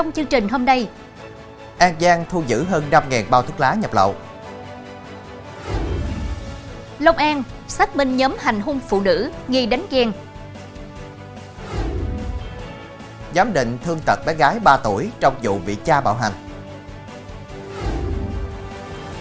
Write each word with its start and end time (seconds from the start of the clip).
Trong 0.00 0.12
chương 0.12 0.26
trình 0.26 0.48
hôm 0.48 0.64
nay, 0.64 0.88
An 1.78 1.94
Giang 2.00 2.24
thu 2.30 2.42
giữ 2.46 2.64
hơn 2.64 2.84
5.000 2.90 3.24
bao 3.30 3.42
thuốc 3.42 3.60
lá 3.60 3.74
nhập 3.74 3.94
lậu. 3.94 4.14
Long 6.98 7.16
An 7.16 7.42
xác 7.68 7.96
minh 7.96 8.16
nhóm 8.16 8.36
hành 8.40 8.60
hung 8.60 8.80
phụ 8.88 9.00
nữ 9.00 9.30
nghi 9.48 9.66
đánh 9.66 9.86
ghen. 9.90 10.12
Giám 13.34 13.52
định 13.52 13.78
thương 13.84 14.00
tật 14.06 14.26
bé 14.26 14.34
gái 14.34 14.58
3 14.58 14.76
tuổi 14.76 15.10
trong 15.20 15.34
vụ 15.42 15.58
bị 15.66 15.74
cha 15.84 16.00
bạo 16.00 16.14
hành. 16.14 16.32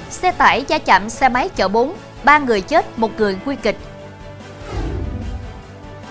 Xe 0.09 0.31
tải 0.31 0.66
va 0.70 0.77
chạm 0.77 1.09
xe 1.09 1.30
máy 1.30 1.49
chở 1.55 1.67
4, 1.67 1.93
ba 2.23 2.39
người 2.39 2.61
chết, 2.61 2.99
một 2.99 3.11
người 3.17 3.38
nguy 3.45 3.55
kịch. 3.55 3.77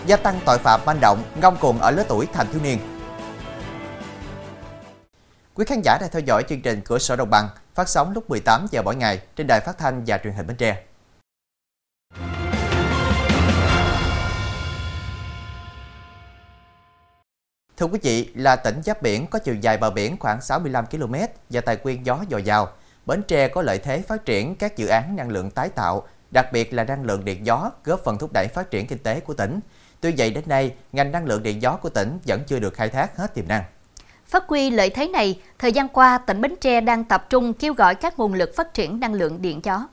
Gia 0.06 0.16
tăng 0.16 0.40
tội 0.44 0.58
phạm 0.58 0.80
manh 0.86 1.00
động, 1.00 1.22
ngông 1.40 1.56
cuồng 1.56 1.78
ở 1.78 1.90
lứa 1.90 2.04
tuổi 2.08 2.26
thành 2.32 2.46
thiếu 2.52 2.60
niên. 2.64 2.97
Quý 5.58 5.64
khán 5.64 5.82
giả 5.84 5.98
đang 6.00 6.10
theo 6.12 6.22
dõi 6.26 6.42
chương 6.48 6.60
trình 6.60 6.80
Cửa 6.84 6.98
sổ 6.98 7.16
Đồng 7.16 7.30
bằng 7.30 7.48
phát 7.74 7.88
sóng 7.88 8.12
lúc 8.12 8.30
18 8.30 8.66
giờ 8.70 8.82
mỗi 8.82 8.96
ngày 8.96 9.20
trên 9.36 9.46
đài 9.46 9.60
phát 9.60 9.78
thanh 9.78 10.02
và 10.06 10.18
truyền 10.18 10.34
hình 10.34 10.46
Bến 10.46 10.56
Tre. 10.56 10.82
Thưa 17.76 17.86
quý 17.86 17.98
vị, 18.02 18.30
là 18.34 18.56
tỉnh 18.56 18.82
giáp 18.84 19.02
biển 19.02 19.26
có 19.26 19.38
chiều 19.38 19.54
dài 19.54 19.78
bờ 19.78 19.90
biển 19.90 20.16
khoảng 20.20 20.40
65 20.40 20.86
km 20.86 21.14
và 21.50 21.60
tài 21.60 21.76
nguyên 21.82 22.06
gió 22.06 22.24
dồi 22.30 22.42
dào. 22.42 22.68
Bến 23.06 23.22
Tre 23.22 23.48
có 23.48 23.62
lợi 23.62 23.78
thế 23.78 24.02
phát 24.02 24.24
triển 24.24 24.56
các 24.56 24.76
dự 24.76 24.86
án 24.86 25.16
năng 25.16 25.28
lượng 25.28 25.50
tái 25.50 25.68
tạo, 25.68 26.06
đặc 26.30 26.52
biệt 26.52 26.74
là 26.74 26.84
năng 26.84 27.04
lượng 27.04 27.24
điện 27.24 27.46
gió 27.46 27.70
góp 27.84 28.00
phần 28.04 28.18
thúc 28.18 28.30
đẩy 28.32 28.48
phát 28.48 28.70
triển 28.70 28.86
kinh 28.86 28.98
tế 28.98 29.20
của 29.20 29.34
tỉnh. 29.34 29.60
Tuy 30.00 30.14
vậy 30.18 30.30
đến 30.30 30.44
nay, 30.46 30.74
ngành 30.92 31.12
năng 31.12 31.24
lượng 31.24 31.42
điện 31.42 31.62
gió 31.62 31.76
của 31.76 31.88
tỉnh 31.88 32.18
vẫn 32.26 32.44
chưa 32.46 32.58
được 32.58 32.74
khai 32.74 32.88
thác 32.88 33.16
hết 33.16 33.34
tiềm 33.34 33.48
năng. 33.48 33.64
Phát 34.28 34.44
huy 34.48 34.70
lợi 34.70 34.90
thế 34.90 35.08
này, 35.08 35.40
thời 35.58 35.72
gian 35.72 35.88
qua 35.88 36.18
tỉnh 36.18 36.40
Bến 36.40 36.54
Tre 36.60 36.80
đang 36.80 37.04
tập 37.04 37.26
trung 37.30 37.54
kêu 37.54 37.74
gọi 37.74 37.94
các 37.94 38.18
nguồn 38.18 38.34
lực 38.34 38.50
phát 38.56 38.74
triển 38.74 39.00
năng 39.00 39.14
lượng 39.14 39.42
điện 39.42 39.60
gió. 39.64 39.88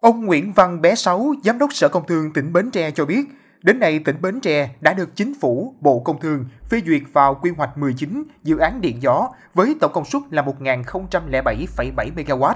Ông 0.00 0.26
Nguyễn 0.26 0.52
Văn 0.52 0.82
Bé 0.82 0.94
Sáu, 0.94 1.34
Giám 1.44 1.58
đốc 1.58 1.72
Sở 1.72 1.88
Công 1.88 2.06
Thương 2.06 2.32
tỉnh 2.32 2.52
Bến 2.52 2.70
Tre 2.70 2.90
cho 2.90 3.04
biết, 3.04 3.24
đến 3.62 3.78
nay 3.78 3.98
tỉnh 3.98 4.16
Bến 4.22 4.40
Tre 4.40 4.70
đã 4.80 4.92
được 4.92 5.16
Chính 5.16 5.34
phủ, 5.40 5.74
Bộ 5.80 6.00
Công 6.00 6.20
Thương 6.20 6.44
phê 6.70 6.80
duyệt 6.86 7.02
vào 7.12 7.34
quy 7.34 7.50
hoạch 7.56 7.78
19 7.78 8.24
dự 8.42 8.58
án 8.58 8.80
điện 8.80 9.02
gió 9.02 9.28
với 9.54 9.76
tổng 9.80 9.92
công 9.92 10.04
suất 10.04 10.22
là 10.30 10.42
1.007,7 10.42 11.94
MW. 12.14 12.54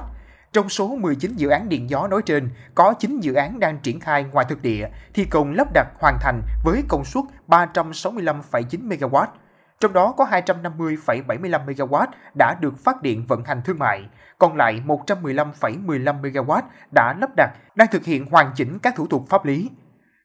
Trong 0.53 0.69
số 0.69 0.89
19 0.89 1.33
dự 1.37 1.49
án 1.49 1.69
điện 1.69 1.91
gió 1.91 2.07
nói 2.07 2.23
trên, 2.27 2.49
có 2.75 2.93
9 2.93 3.21
dự 3.21 3.35
án 3.35 3.61
đang 3.61 3.79
triển 3.79 4.01
khai 4.01 4.25
ngoài 4.33 4.47
thực 4.49 4.63
địa, 4.63 4.89
thi 5.15 5.25
công 5.25 5.53
lắp 5.53 5.69
đặt 5.75 5.87
hoàn 6.01 6.19
thành 6.21 6.43
với 6.65 6.83
công 6.89 7.05
suất 7.05 7.25
365,9 7.49 8.89
MW. 8.89 9.27
Trong 9.81 9.93
đó 9.93 10.15
có 10.17 10.25
250,75 10.25 11.67
MW 11.67 12.07
đã 12.39 12.57
được 12.61 12.79
phát 12.85 13.03
điện 13.03 13.25
vận 13.29 13.45
hành 13.45 13.63
thương 13.65 13.79
mại, 13.79 14.09
còn 14.39 14.57
lại 14.57 14.83
115,15 14.87 16.23
MW 16.23 16.63
đã 16.95 17.15
lắp 17.21 17.31
đặt, 17.37 17.51
đang 17.75 17.89
thực 17.91 18.05
hiện 18.05 18.27
hoàn 18.31 18.53
chỉnh 18.57 18.79
các 18.79 18.95
thủ 18.97 19.07
tục 19.07 19.25
pháp 19.29 19.45
lý. 19.45 19.71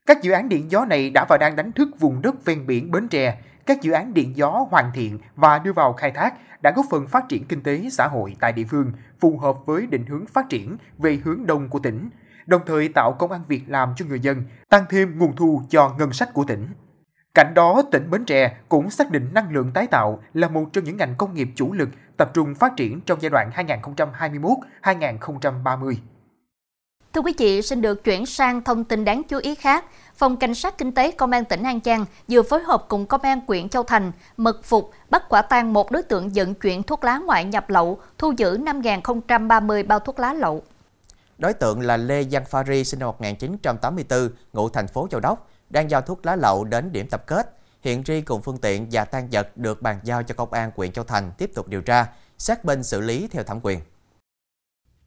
Các 0.05 0.21
dự 0.21 0.31
án 0.31 0.49
điện 0.49 0.71
gió 0.71 0.85
này 0.85 1.09
đã 1.09 1.25
và 1.29 1.37
đang 1.37 1.55
đánh 1.55 1.71
thức 1.71 1.89
vùng 1.99 2.21
đất 2.21 2.45
ven 2.45 2.67
biển 2.67 2.91
Bến 2.91 3.07
Tre. 3.07 3.37
Các 3.65 3.81
dự 3.81 3.91
án 3.91 4.13
điện 4.13 4.37
gió 4.37 4.65
hoàn 4.71 4.91
thiện 4.93 5.19
và 5.35 5.59
đưa 5.59 5.73
vào 5.73 5.93
khai 5.93 6.11
thác 6.11 6.33
đã 6.61 6.71
góp 6.75 6.85
phần 6.89 7.07
phát 7.07 7.29
triển 7.29 7.45
kinh 7.45 7.63
tế 7.63 7.89
xã 7.91 8.07
hội 8.07 8.35
tại 8.39 8.51
địa 8.53 8.65
phương, 8.69 8.91
phù 9.19 9.37
hợp 9.37 9.55
với 9.65 9.87
định 9.87 10.05
hướng 10.05 10.25
phát 10.25 10.49
triển 10.49 10.77
về 10.97 11.19
hướng 11.23 11.45
đông 11.45 11.69
của 11.69 11.79
tỉnh, 11.79 12.09
đồng 12.45 12.61
thời 12.65 12.87
tạo 12.87 13.15
công 13.19 13.31
an 13.31 13.41
việc 13.47 13.63
làm 13.67 13.93
cho 13.97 14.05
người 14.05 14.19
dân, 14.19 14.43
tăng 14.69 14.85
thêm 14.89 15.19
nguồn 15.19 15.35
thu 15.35 15.61
cho 15.69 15.95
ngân 15.97 16.13
sách 16.13 16.33
của 16.33 16.43
tỉnh. 16.43 16.67
Cạnh 17.35 17.53
đó, 17.53 17.81
tỉnh 17.91 18.09
Bến 18.09 18.25
Tre 18.25 18.55
cũng 18.69 18.89
xác 18.89 19.11
định 19.11 19.29
năng 19.33 19.53
lượng 19.53 19.71
tái 19.73 19.87
tạo 19.87 20.23
là 20.33 20.47
một 20.47 20.65
trong 20.73 20.83
những 20.83 20.97
ngành 20.97 21.15
công 21.17 21.33
nghiệp 21.33 21.47
chủ 21.55 21.73
lực 21.73 21.89
tập 22.17 22.31
trung 22.33 22.55
phát 22.55 22.75
triển 22.77 23.01
trong 23.01 23.21
giai 23.21 23.29
đoạn 23.29 23.51
2021-2030. 24.81 25.95
Thưa 27.13 27.21
quý 27.21 27.33
vị, 27.37 27.61
xin 27.61 27.81
được 27.81 28.03
chuyển 28.03 28.25
sang 28.25 28.63
thông 28.63 28.83
tin 28.83 29.05
đáng 29.05 29.23
chú 29.23 29.37
ý 29.37 29.55
khác. 29.55 29.85
Phòng 30.15 30.37
Cảnh 30.37 30.55
sát 30.55 30.77
Kinh 30.77 30.91
tế 30.91 31.11
Công 31.11 31.31
an 31.31 31.45
tỉnh 31.45 31.63
An 31.63 31.79
Giang 31.85 32.05
vừa 32.27 32.41
phối 32.41 32.63
hợp 32.63 32.85
cùng 32.87 33.05
Công 33.05 33.21
an 33.21 33.41
huyện 33.47 33.69
Châu 33.69 33.83
Thành 33.83 34.11
mật 34.37 34.63
phục 34.63 34.91
bắt 35.09 35.23
quả 35.29 35.41
tang 35.41 35.73
một 35.73 35.91
đối 35.91 36.03
tượng 36.03 36.29
vận 36.35 36.53
chuyển 36.53 36.83
thuốc 36.83 37.03
lá 37.03 37.17
ngoại 37.17 37.45
nhập 37.45 37.69
lậu, 37.69 37.99
thu 38.17 38.33
giữ 38.37 38.57
5.030 38.57 39.87
bao 39.87 39.99
thuốc 39.99 40.19
lá 40.19 40.33
lậu. 40.33 40.63
Đối 41.37 41.53
tượng 41.53 41.81
là 41.81 41.97
Lê 41.97 42.23
Văn 42.31 42.43
Phari 42.49 42.83
sinh 42.83 42.99
năm 42.99 43.07
1984, 43.07 44.29
ngụ 44.53 44.69
thành 44.69 44.87
phố 44.87 45.07
Châu 45.11 45.19
Đốc, 45.19 45.49
đang 45.69 45.89
giao 45.89 46.01
thuốc 46.01 46.25
lá 46.25 46.35
lậu 46.35 46.63
đến 46.63 46.91
điểm 46.91 47.07
tập 47.09 47.23
kết. 47.27 47.57
Hiện 47.81 48.03
Ri 48.07 48.21
cùng 48.21 48.41
phương 48.41 48.57
tiện 48.57 48.87
và 48.91 49.05
tan 49.05 49.27
vật 49.31 49.57
được 49.57 49.81
bàn 49.81 49.99
giao 50.03 50.23
cho 50.23 50.35
Công 50.35 50.53
an 50.53 50.71
huyện 50.75 50.91
Châu 50.91 51.05
Thành 51.05 51.31
tiếp 51.37 51.51
tục 51.55 51.67
điều 51.67 51.81
tra, 51.81 52.05
xác 52.37 52.65
minh 52.65 52.83
xử 52.83 53.01
lý 53.01 53.27
theo 53.31 53.43
thẩm 53.43 53.59
quyền. 53.63 53.79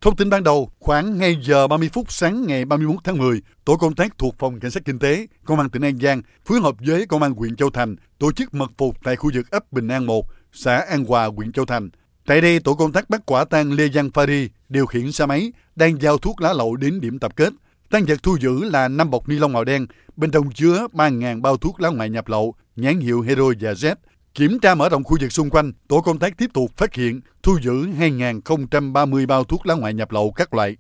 Thông 0.01 0.17
tin 0.17 0.31
ban 0.31 0.45
đầu, 0.45 0.71
khoảng 0.79 1.19
ngay 1.19 1.37
giờ 1.43 1.67
30 1.67 1.91
phút 1.93 2.13
sáng 2.13 2.47
ngày 2.47 2.65
31 2.65 2.97
tháng 3.05 3.19
10, 3.19 3.43
tổ 3.65 3.77
công 3.77 3.95
tác 3.95 4.19
thuộc 4.19 4.35
Phòng 4.39 4.61
Cảnh 4.61 4.71
sát 4.71 4.85
Kinh 4.85 4.99
tế, 4.99 5.27
Công 5.45 5.59
an 5.59 5.71
tỉnh 5.71 5.83
An 5.83 5.99
Giang 5.99 6.23
phối 6.45 6.61
hợp 6.61 6.75
với 6.87 7.07
Công 7.07 7.23
an 7.23 7.35
huyện 7.35 7.57
Châu 7.57 7.71
Thành 7.71 7.97
tổ 8.19 8.33
chức 8.33 8.55
mật 8.55 8.71
phục 8.79 8.97
tại 9.05 9.17
khu 9.17 9.31
vực 9.35 9.51
ấp 9.51 9.73
Bình 9.73 9.89
An 9.89 10.07
1, 10.07 10.27
xã 10.53 10.77
An 10.77 11.05
Hòa, 11.05 11.27
huyện 11.27 11.53
Châu 11.53 11.65
Thành. 11.65 11.91
Tại 12.27 12.41
đây, 12.41 12.61
tổ 12.61 12.75
công 12.75 12.93
tác 12.93 13.11
bắt 13.11 13.23
quả 13.27 13.45
tang 13.45 13.73
Lê 13.73 13.89
Giang 13.89 14.11
Phari 14.11 14.49
điều 14.69 14.87
khiển 14.87 15.13
xe 15.13 15.27
máy 15.27 15.53
đang 15.77 16.03
giao 16.03 16.19
thuốc 16.19 16.41
lá 16.41 16.53
lậu 16.53 16.77
đến 16.77 17.01
điểm 17.01 17.19
tập 17.19 17.37
kết. 17.37 17.53
Tăng 17.91 18.05
vật 18.05 18.23
thu 18.23 18.37
giữ 18.41 18.65
là 18.65 18.89
5 18.89 19.11
bọc 19.11 19.29
ni 19.29 19.39
lông 19.39 19.53
màu 19.53 19.65
đen, 19.65 19.87
bên 20.17 20.31
trong 20.31 20.51
chứa 20.51 20.87
3.000 20.93 21.43
bao 21.43 21.57
thuốc 21.57 21.81
lá 21.81 21.89
ngoại 21.89 22.11
nhập 22.11 22.29
lậu, 22.29 22.55
nhãn 22.77 23.01
hiệu 23.01 23.23
Hero 23.23 23.45
và 23.61 23.73
Z. 23.73 23.95
Kiểm 24.35 24.59
tra 24.59 24.75
mở 24.75 24.89
rộng 24.89 25.05
khu 25.05 25.17
vực 25.21 25.33
xung 25.33 25.51
quanh, 25.51 25.73
tổ 25.89 26.01
công 26.01 26.19
tác 26.19 26.39
tiếp 26.39 26.51
tục 26.55 26.71
phát 26.77 26.95
hiện 26.95 27.21
thu 27.43 27.59
giữ 27.63 27.73
2.030 27.73 29.27
bao 29.27 29.45
thuốc 29.45 29.67
lá 29.67 29.75
ngoại 29.75 29.95
nhập 29.95 30.13
lậu 30.13 30.33
các 30.37 30.55
loại. 30.55 30.77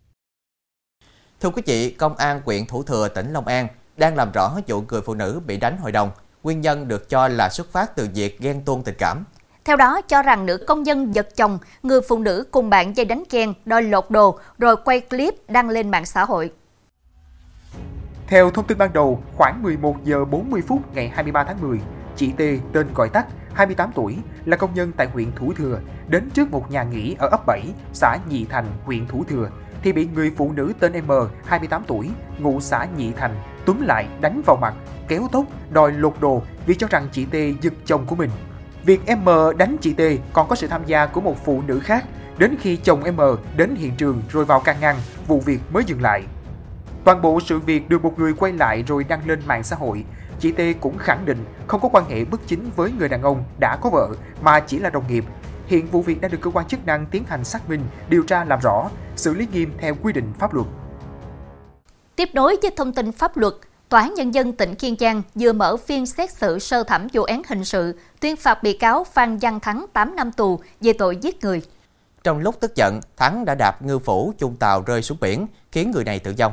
Thưa 1.40 1.50
quý 1.50 1.62
vị, 1.66 1.90
Công 1.90 2.16
an 2.16 2.40
huyện 2.44 2.66
Thủ 2.66 2.82
Thừa, 2.82 3.08
tỉnh 3.08 3.32
Long 3.32 3.46
An 3.46 3.68
đang 3.96 4.16
làm 4.16 4.32
rõ 4.32 4.56
vụ 4.66 4.82
người 4.88 5.00
phụ 5.00 5.14
nữ 5.14 5.40
bị 5.46 5.56
đánh 5.56 5.78
hội 5.78 5.92
đồng. 5.92 6.10
Nguyên 6.42 6.60
nhân 6.60 6.88
được 6.88 7.08
cho 7.08 7.28
là 7.28 7.48
xuất 7.48 7.72
phát 7.72 7.96
từ 7.96 8.08
việc 8.14 8.40
ghen 8.40 8.62
tuông 8.64 8.82
tình 8.82 8.94
cảm. 8.98 9.24
Theo 9.64 9.76
đó, 9.76 10.00
cho 10.08 10.22
rằng 10.22 10.46
nữ 10.46 10.56
công 10.66 10.82
nhân 10.82 11.14
giật 11.14 11.36
chồng, 11.36 11.58
người 11.82 12.00
phụ 12.08 12.18
nữ 12.18 12.44
cùng 12.50 12.70
bạn 12.70 12.96
dây 12.96 13.06
đánh 13.06 13.24
ghen, 13.30 13.54
đòi 13.64 13.82
lột 13.82 14.10
đồ, 14.10 14.38
rồi 14.58 14.76
quay 14.84 15.00
clip 15.00 15.34
đăng 15.48 15.68
lên 15.68 15.90
mạng 15.90 16.06
xã 16.06 16.24
hội. 16.24 16.50
Theo 18.28 18.50
thông 18.50 18.66
tin 18.66 18.78
ban 18.78 18.92
đầu, 18.92 19.22
khoảng 19.36 19.62
11 19.62 20.04
giờ 20.04 20.24
40 20.24 20.62
phút 20.66 20.94
ngày 20.94 21.08
23 21.08 21.44
tháng 21.44 21.60
10, 21.60 21.80
chị 22.16 22.32
T 22.32 22.40
tên 22.72 22.86
gọi 22.94 23.08
tắt 23.08 23.26
28 23.54 23.90
tuổi 23.94 24.16
là 24.44 24.56
công 24.56 24.74
nhân 24.74 24.92
tại 24.96 25.06
huyện 25.06 25.32
Thủ 25.32 25.52
Thừa 25.52 25.80
đến 26.08 26.30
trước 26.30 26.50
một 26.50 26.70
nhà 26.70 26.82
nghỉ 26.82 27.16
ở 27.18 27.28
ấp 27.28 27.46
7, 27.46 27.62
xã 27.92 28.18
Nhị 28.28 28.44
Thành, 28.44 28.66
huyện 28.84 29.06
Thủ 29.06 29.24
Thừa 29.28 29.50
thì 29.82 29.92
bị 29.92 30.08
người 30.14 30.32
phụ 30.36 30.52
nữ 30.52 30.72
tên 30.80 30.92
M, 31.06 31.12
28 31.44 31.82
tuổi, 31.86 32.10
ngụ 32.38 32.60
xã 32.60 32.86
Nhị 32.96 33.12
Thành, 33.12 33.36
túm 33.64 33.80
lại 33.80 34.08
đánh 34.20 34.42
vào 34.46 34.56
mặt, 34.56 34.74
kéo 35.08 35.28
tóc, 35.32 35.44
đòi 35.70 35.92
lột 35.92 36.14
đồ 36.20 36.42
vì 36.66 36.74
cho 36.74 36.86
rằng 36.90 37.08
chị 37.12 37.24
T 37.24 37.62
giật 37.62 37.72
chồng 37.84 38.06
của 38.06 38.16
mình. 38.16 38.30
Việc 38.84 39.00
M 39.24 39.28
đánh 39.58 39.76
chị 39.80 39.92
T 39.92 40.00
còn 40.32 40.48
có 40.48 40.56
sự 40.56 40.66
tham 40.66 40.82
gia 40.86 41.06
của 41.06 41.20
một 41.20 41.44
phụ 41.44 41.62
nữ 41.66 41.80
khác, 41.80 42.04
đến 42.38 42.56
khi 42.60 42.76
chồng 42.76 43.02
M 43.16 43.20
đến 43.56 43.74
hiện 43.74 43.96
trường 43.96 44.22
rồi 44.28 44.44
vào 44.44 44.60
can 44.60 44.76
ngăn, 44.80 44.96
vụ 45.26 45.40
việc 45.40 45.60
mới 45.72 45.84
dừng 45.84 46.02
lại. 46.02 46.22
Toàn 47.08 47.22
bộ 47.22 47.40
sự 47.40 47.58
việc 47.58 47.88
được 47.88 48.02
một 48.02 48.18
người 48.18 48.32
quay 48.32 48.52
lại 48.52 48.84
rồi 48.86 49.04
đăng 49.04 49.28
lên 49.28 49.42
mạng 49.46 49.62
xã 49.62 49.76
hội. 49.76 50.04
Chị 50.40 50.52
T 50.52 50.80
cũng 50.80 50.98
khẳng 50.98 51.24
định 51.24 51.44
không 51.66 51.80
có 51.80 51.88
quan 51.92 52.04
hệ 52.08 52.24
bất 52.24 52.40
chính 52.46 52.70
với 52.76 52.92
người 52.98 53.08
đàn 53.08 53.22
ông 53.22 53.44
đã 53.58 53.76
có 53.76 53.90
vợ 53.90 54.08
mà 54.42 54.60
chỉ 54.60 54.78
là 54.78 54.90
đồng 54.90 55.04
nghiệp. 55.08 55.24
Hiện 55.66 55.86
vụ 55.86 56.02
việc 56.02 56.20
đang 56.20 56.30
được 56.30 56.38
cơ 56.40 56.50
quan 56.50 56.66
chức 56.66 56.86
năng 56.86 57.06
tiến 57.06 57.24
hành 57.28 57.44
xác 57.44 57.68
minh, 57.68 57.80
điều 58.08 58.22
tra 58.22 58.44
làm 58.44 58.60
rõ, 58.62 58.90
xử 59.16 59.34
lý 59.34 59.46
nghiêm 59.52 59.72
theo 59.78 59.94
quy 60.02 60.12
định 60.12 60.32
pháp 60.38 60.54
luật. 60.54 60.66
Tiếp 62.16 62.28
nối 62.32 62.56
với 62.62 62.70
thông 62.76 62.92
tin 62.92 63.12
pháp 63.12 63.36
luật, 63.36 63.54
Tòa 63.88 64.00
án 64.00 64.14
Nhân 64.14 64.34
dân 64.34 64.52
tỉnh 64.52 64.74
Kiên 64.74 64.96
Giang 65.00 65.22
vừa 65.34 65.52
mở 65.52 65.76
phiên 65.76 66.06
xét 66.06 66.32
xử 66.32 66.58
sơ 66.58 66.84
thẩm 66.84 67.06
vụ 67.12 67.22
án 67.22 67.42
hình 67.48 67.64
sự, 67.64 67.98
tuyên 68.20 68.36
phạt 68.36 68.62
bị 68.62 68.72
cáo 68.72 69.04
Phan 69.04 69.38
Văn 69.38 69.60
Thắng 69.60 69.86
8 69.92 70.16
năm 70.16 70.32
tù 70.32 70.60
về 70.80 70.92
tội 70.92 71.16
giết 71.16 71.44
người. 71.44 71.62
Trong 72.24 72.38
lúc 72.38 72.60
tức 72.60 72.76
giận, 72.76 73.00
Thắng 73.16 73.44
đã 73.44 73.54
đạp 73.54 73.82
ngư 73.82 73.98
phủ 73.98 74.32
chung 74.38 74.56
tàu 74.56 74.82
rơi 74.86 75.02
xuống 75.02 75.18
biển, 75.20 75.46
khiến 75.72 75.90
người 75.90 76.04
này 76.04 76.18
tử 76.18 76.34
vong. 76.38 76.52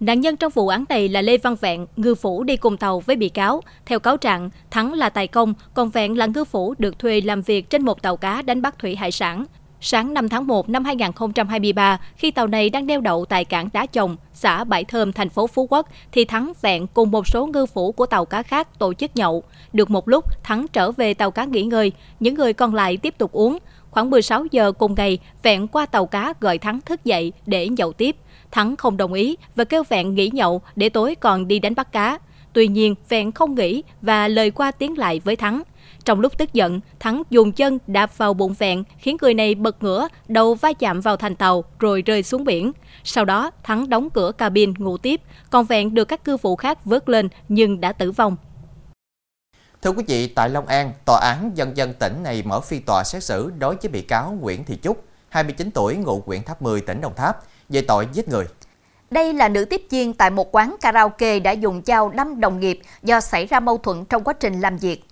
Nạn 0.00 0.20
nhân 0.20 0.36
trong 0.36 0.52
vụ 0.54 0.68
án 0.68 0.84
này 0.88 1.08
là 1.08 1.22
Lê 1.22 1.38
Văn 1.38 1.56
Vẹn, 1.60 1.86
ngư 1.96 2.14
phủ 2.14 2.44
đi 2.44 2.56
cùng 2.56 2.76
tàu 2.76 3.00
với 3.00 3.16
bị 3.16 3.28
cáo. 3.28 3.62
Theo 3.86 3.98
cáo 3.98 4.16
trạng, 4.16 4.50
Thắng 4.70 4.92
là 4.92 5.08
tài 5.08 5.26
công, 5.26 5.54
còn 5.74 5.90
Vẹn 5.90 6.18
là 6.18 6.26
ngư 6.26 6.44
phủ 6.44 6.74
được 6.78 6.98
thuê 6.98 7.20
làm 7.20 7.42
việc 7.42 7.70
trên 7.70 7.84
một 7.84 8.02
tàu 8.02 8.16
cá 8.16 8.42
đánh 8.42 8.62
bắt 8.62 8.78
thủy 8.78 8.96
hải 8.96 9.12
sản. 9.12 9.44
Sáng 9.80 10.14
5 10.14 10.28
tháng 10.28 10.46
1 10.46 10.68
năm 10.68 10.84
2023, 10.84 12.00
khi 12.16 12.30
tàu 12.30 12.46
này 12.46 12.70
đang 12.70 12.86
neo 12.86 13.00
đậu 13.00 13.24
tại 13.24 13.44
cảng 13.44 13.68
Đá 13.72 13.86
Chồng, 13.86 14.16
xã 14.32 14.64
Bãi 14.64 14.84
Thơm, 14.84 15.12
thành 15.12 15.28
phố 15.28 15.46
Phú 15.46 15.66
Quốc, 15.70 15.88
thì 16.12 16.24
Thắng 16.24 16.52
Vẹn 16.62 16.86
cùng 16.86 17.10
một 17.10 17.26
số 17.28 17.46
ngư 17.46 17.66
phủ 17.66 17.92
của 17.92 18.06
tàu 18.06 18.24
cá 18.24 18.42
khác 18.42 18.78
tổ 18.78 18.94
chức 18.94 19.16
nhậu. 19.16 19.42
Được 19.72 19.90
một 19.90 20.08
lúc, 20.08 20.24
Thắng 20.42 20.66
trở 20.72 20.92
về 20.92 21.14
tàu 21.14 21.30
cá 21.30 21.44
nghỉ 21.44 21.62
ngơi, 21.62 21.92
những 22.20 22.34
người 22.34 22.52
còn 22.52 22.74
lại 22.74 22.96
tiếp 22.96 23.14
tục 23.18 23.32
uống. 23.32 23.58
Khoảng 23.90 24.10
16 24.10 24.44
giờ 24.50 24.72
cùng 24.72 24.94
ngày, 24.94 25.18
Vẹn 25.42 25.68
qua 25.68 25.86
tàu 25.86 26.06
cá 26.06 26.34
gọi 26.40 26.58
Thắng 26.58 26.80
thức 26.80 27.04
dậy 27.04 27.32
để 27.46 27.68
nhậu 27.68 27.92
tiếp. 27.92 28.16
Thắng 28.50 28.76
không 28.76 28.96
đồng 28.96 29.12
ý 29.12 29.36
và 29.56 29.64
kêu 29.64 29.82
Vẹn 29.88 30.14
nghỉ 30.14 30.30
nhậu 30.32 30.62
để 30.76 30.88
tối 30.88 31.14
còn 31.14 31.48
đi 31.48 31.58
đánh 31.58 31.74
bắt 31.74 31.92
cá. 31.92 32.18
Tuy 32.52 32.68
nhiên, 32.68 32.94
Vẹn 33.08 33.32
không 33.32 33.54
nghỉ 33.54 33.82
và 34.02 34.28
lời 34.28 34.50
qua 34.50 34.70
tiếng 34.70 34.98
lại 34.98 35.20
với 35.24 35.36
Thắng. 35.36 35.62
Trong 36.04 36.20
lúc 36.20 36.38
tức 36.38 36.52
giận, 36.52 36.80
Thắng 37.00 37.22
dùng 37.30 37.52
chân 37.52 37.78
đạp 37.86 38.18
vào 38.18 38.34
bụng 38.34 38.54
vẹn, 38.58 38.84
khiến 38.98 39.16
người 39.20 39.34
này 39.34 39.54
bật 39.54 39.82
ngửa, 39.82 40.08
đầu 40.28 40.54
va 40.54 40.72
chạm 40.72 41.00
vào 41.00 41.16
thành 41.16 41.36
tàu 41.36 41.64
rồi 41.78 42.02
rơi 42.02 42.22
xuống 42.22 42.44
biển. 42.44 42.72
Sau 43.04 43.24
đó, 43.24 43.50
Thắng 43.62 43.88
đóng 43.88 44.10
cửa 44.10 44.32
cabin 44.32 44.74
ngủ 44.78 44.98
tiếp, 44.98 45.20
còn 45.50 45.64
vẹn 45.66 45.94
được 45.94 46.04
các 46.04 46.24
cư 46.24 46.36
vụ 46.36 46.56
khác 46.56 46.84
vớt 46.84 47.08
lên 47.08 47.28
nhưng 47.48 47.80
đã 47.80 47.92
tử 47.92 48.12
vong. 48.12 48.36
Thưa 49.82 49.90
quý 49.90 50.04
vị, 50.06 50.26
tại 50.26 50.50
Long 50.50 50.66
An, 50.66 50.92
Tòa 51.04 51.20
án 51.20 51.52
Nhân 51.54 51.76
dân 51.76 51.94
tỉnh 51.94 52.22
này 52.22 52.42
mở 52.46 52.60
phiên 52.60 52.82
tòa 52.82 53.04
xét 53.04 53.24
xử 53.24 53.52
đối 53.58 53.76
với 53.76 53.90
bị 53.90 54.02
cáo 54.02 54.38
Nguyễn 54.40 54.64
Thị 54.64 54.78
Trúc, 54.82 55.04
29 55.28 55.70
tuổi, 55.70 55.96
ngụ 55.96 56.22
huyện 56.26 56.42
Tháp 56.42 56.62
10, 56.62 56.80
tỉnh 56.80 57.00
Đồng 57.00 57.14
Tháp, 57.14 57.38
về 57.68 57.82
tội 57.82 58.08
giết 58.12 58.28
người. 58.28 58.44
Đây 59.10 59.32
là 59.32 59.48
nữ 59.48 59.64
tiếp 59.64 59.82
viên 59.90 60.14
tại 60.14 60.30
một 60.30 60.54
quán 60.54 60.76
karaoke 60.80 61.38
đã 61.38 61.52
dùng 61.52 61.82
dao 61.86 62.08
đâm 62.08 62.40
đồng 62.40 62.60
nghiệp 62.60 62.80
do 63.02 63.20
xảy 63.20 63.46
ra 63.46 63.60
mâu 63.60 63.78
thuẫn 63.78 64.04
trong 64.04 64.24
quá 64.24 64.34
trình 64.40 64.60
làm 64.60 64.76
việc. 64.76 65.04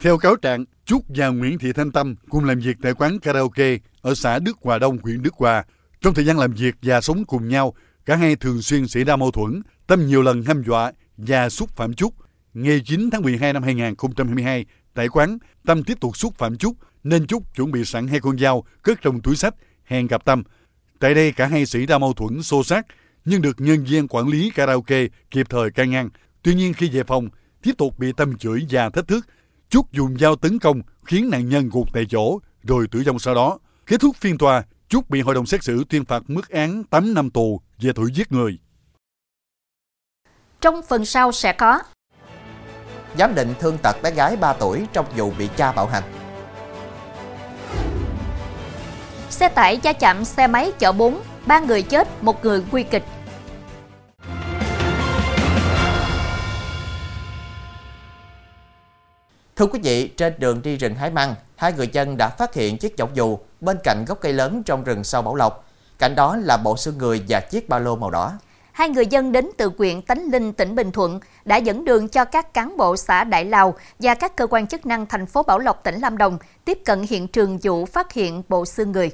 Theo 0.00 0.18
cáo 0.18 0.36
trạng, 0.36 0.64
Trúc 0.84 1.02
và 1.08 1.28
Nguyễn 1.28 1.58
Thị 1.58 1.72
Thanh 1.72 1.92
Tâm 1.92 2.14
cùng 2.30 2.44
làm 2.44 2.60
việc 2.60 2.76
tại 2.82 2.94
quán 2.94 3.18
karaoke 3.18 3.76
ở 4.02 4.14
xã 4.14 4.38
Đức 4.38 4.56
Hòa 4.62 4.78
Đông, 4.78 4.98
huyện 5.02 5.22
Đức 5.22 5.34
Hòa. 5.34 5.64
Trong 6.00 6.14
thời 6.14 6.24
gian 6.24 6.38
làm 6.38 6.52
việc 6.52 6.74
và 6.82 7.00
sống 7.00 7.24
cùng 7.24 7.48
nhau, 7.48 7.74
cả 8.04 8.16
hai 8.16 8.36
thường 8.36 8.62
xuyên 8.62 8.88
xảy 8.88 9.04
ra 9.04 9.16
mâu 9.16 9.30
thuẫn, 9.30 9.62
Tâm 9.86 10.06
nhiều 10.06 10.22
lần 10.22 10.42
hăm 10.42 10.62
dọa 10.62 10.92
và 11.16 11.48
xúc 11.48 11.76
phạm 11.76 11.94
Trúc. 11.94 12.25
Ngày 12.58 12.80
9 12.84 13.10
tháng 13.10 13.22
12 13.22 13.52
năm 13.52 13.62
2022, 13.62 14.64
tại 14.94 15.08
quán, 15.08 15.38
Tâm 15.66 15.84
tiếp 15.84 16.00
tục 16.00 16.16
xúc 16.16 16.34
phạm 16.38 16.56
Trúc, 16.56 16.76
nên 17.04 17.26
Trúc 17.26 17.54
chuẩn 17.54 17.72
bị 17.72 17.84
sẵn 17.84 18.08
hai 18.08 18.20
con 18.20 18.38
dao 18.38 18.64
cất 18.82 19.02
trong 19.02 19.20
túi 19.20 19.36
sách, 19.36 19.54
hẹn 19.84 20.06
gặp 20.06 20.24
Tâm. 20.24 20.42
Tại 21.00 21.14
đây 21.14 21.32
cả 21.32 21.46
hai 21.46 21.66
xảy 21.66 21.86
ra 21.86 21.98
mâu 21.98 22.12
thuẫn 22.12 22.42
xô 22.42 22.64
xát, 22.64 22.86
nhưng 23.24 23.42
được 23.42 23.60
nhân 23.60 23.84
viên 23.84 24.08
quản 24.08 24.28
lý 24.28 24.50
karaoke 24.54 25.06
kịp 25.30 25.46
thời 25.50 25.70
can 25.70 25.90
ngăn. 25.90 26.08
Tuy 26.42 26.54
nhiên 26.54 26.74
khi 26.74 26.88
về 26.88 27.02
phòng, 27.04 27.28
tiếp 27.62 27.72
tục 27.78 27.98
bị 27.98 28.12
Tâm 28.12 28.38
chửi 28.38 28.66
và 28.70 28.90
thách 28.90 29.08
thức. 29.08 29.26
Trúc 29.68 29.92
dùng 29.92 30.18
dao 30.18 30.36
tấn 30.36 30.58
công 30.58 30.82
khiến 31.04 31.30
nạn 31.30 31.48
nhân 31.48 31.68
gục 31.72 31.92
tại 31.92 32.06
chỗ 32.08 32.38
rồi 32.62 32.86
tử 32.90 33.02
vong 33.06 33.18
sau 33.18 33.34
đó. 33.34 33.58
Kết 33.86 34.00
thúc 34.00 34.16
phiên 34.16 34.38
tòa, 34.38 34.62
Trúc 34.88 35.10
bị 35.10 35.20
hội 35.20 35.34
đồng 35.34 35.46
xét 35.46 35.64
xử 35.64 35.84
tuyên 35.88 36.04
phạt 36.04 36.22
mức 36.30 36.48
án 36.48 36.84
8 36.84 37.14
năm 37.14 37.30
tù 37.30 37.60
về 37.80 37.92
tội 37.92 38.10
giết 38.14 38.32
người. 38.32 38.58
Trong 40.60 40.80
phần 40.88 41.04
sau 41.04 41.32
sẽ 41.32 41.52
có 41.52 41.80
Giám 43.18 43.34
định 43.34 43.54
thương 43.60 43.78
tật 43.82 43.96
bé 44.02 44.10
gái 44.10 44.36
3 44.36 44.52
tuổi 44.52 44.86
trong 44.92 45.06
vụ 45.16 45.32
bị 45.38 45.48
cha 45.56 45.72
bạo 45.72 45.86
hành. 45.86 46.02
Xe 49.30 49.48
tải 49.48 49.80
va 49.82 49.92
chạm 49.92 50.24
xe 50.24 50.46
máy 50.46 50.72
chở 50.78 50.92
4, 50.92 51.20
ba 51.46 51.60
người 51.60 51.82
chết, 51.82 52.08
một 52.22 52.44
người 52.44 52.62
nguy 52.70 52.82
kịch. 52.82 53.02
Thưa 59.56 59.66
quý 59.66 59.80
vị, 59.82 60.08
trên 60.08 60.34
đường 60.38 60.62
đi 60.62 60.76
rừng 60.76 60.94
hái 60.94 61.10
măng, 61.10 61.34
hai 61.56 61.72
người 61.72 61.88
dân 61.92 62.16
đã 62.16 62.28
phát 62.28 62.54
hiện 62.54 62.78
chiếc 62.78 62.96
chậu 62.96 63.08
dù 63.14 63.38
bên 63.60 63.76
cạnh 63.84 64.04
gốc 64.08 64.18
cây 64.20 64.32
lớn 64.32 64.62
trong 64.66 64.84
rừng 64.84 65.04
sau 65.04 65.22
Bảo 65.22 65.34
Lộc. 65.34 65.64
Cạnh 65.98 66.14
đó 66.14 66.36
là 66.36 66.56
bộ 66.56 66.76
xương 66.76 66.98
người 66.98 67.22
và 67.28 67.40
chiếc 67.40 67.68
ba 67.68 67.78
lô 67.78 67.96
màu 67.96 68.10
đỏ. 68.10 68.32
Hai 68.76 68.88
người 68.88 69.06
dân 69.06 69.32
đến 69.32 69.48
từ 69.56 69.70
huyện 69.78 70.02
Tánh 70.02 70.30
Linh, 70.32 70.52
tỉnh 70.52 70.74
Bình 70.74 70.92
Thuận 70.92 71.20
đã 71.44 71.56
dẫn 71.56 71.84
đường 71.84 72.08
cho 72.08 72.24
các 72.24 72.54
cán 72.54 72.76
bộ 72.76 72.96
xã 72.96 73.24
Đại 73.24 73.44
Lào 73.44 73.74
và 73.98 74.14
các 74.14 74.36
cơ 74.36 74.46
quan 74.46 74.66
chức 74.66 74.86
năng 74.86 75.06
thành 75.06 75.26
phố 75.26 75.42
Bảo 75.42 75.58
Lộc, 75.58 75.84
tỉnh 75.84 76.00
Lâm 76.00 76.18
Đồng 76.18 76.38
tiếp 76.64 76.78
cận 76.84 77.02
hiện 77.10 77.28
trường 77.28 77.58
vụ 77.62 77.86
phát 77.86 78.12
hiện 78.12 78.42
bộ 78.48 78.64
xương 78.64 78.92
người. 78.92 79.10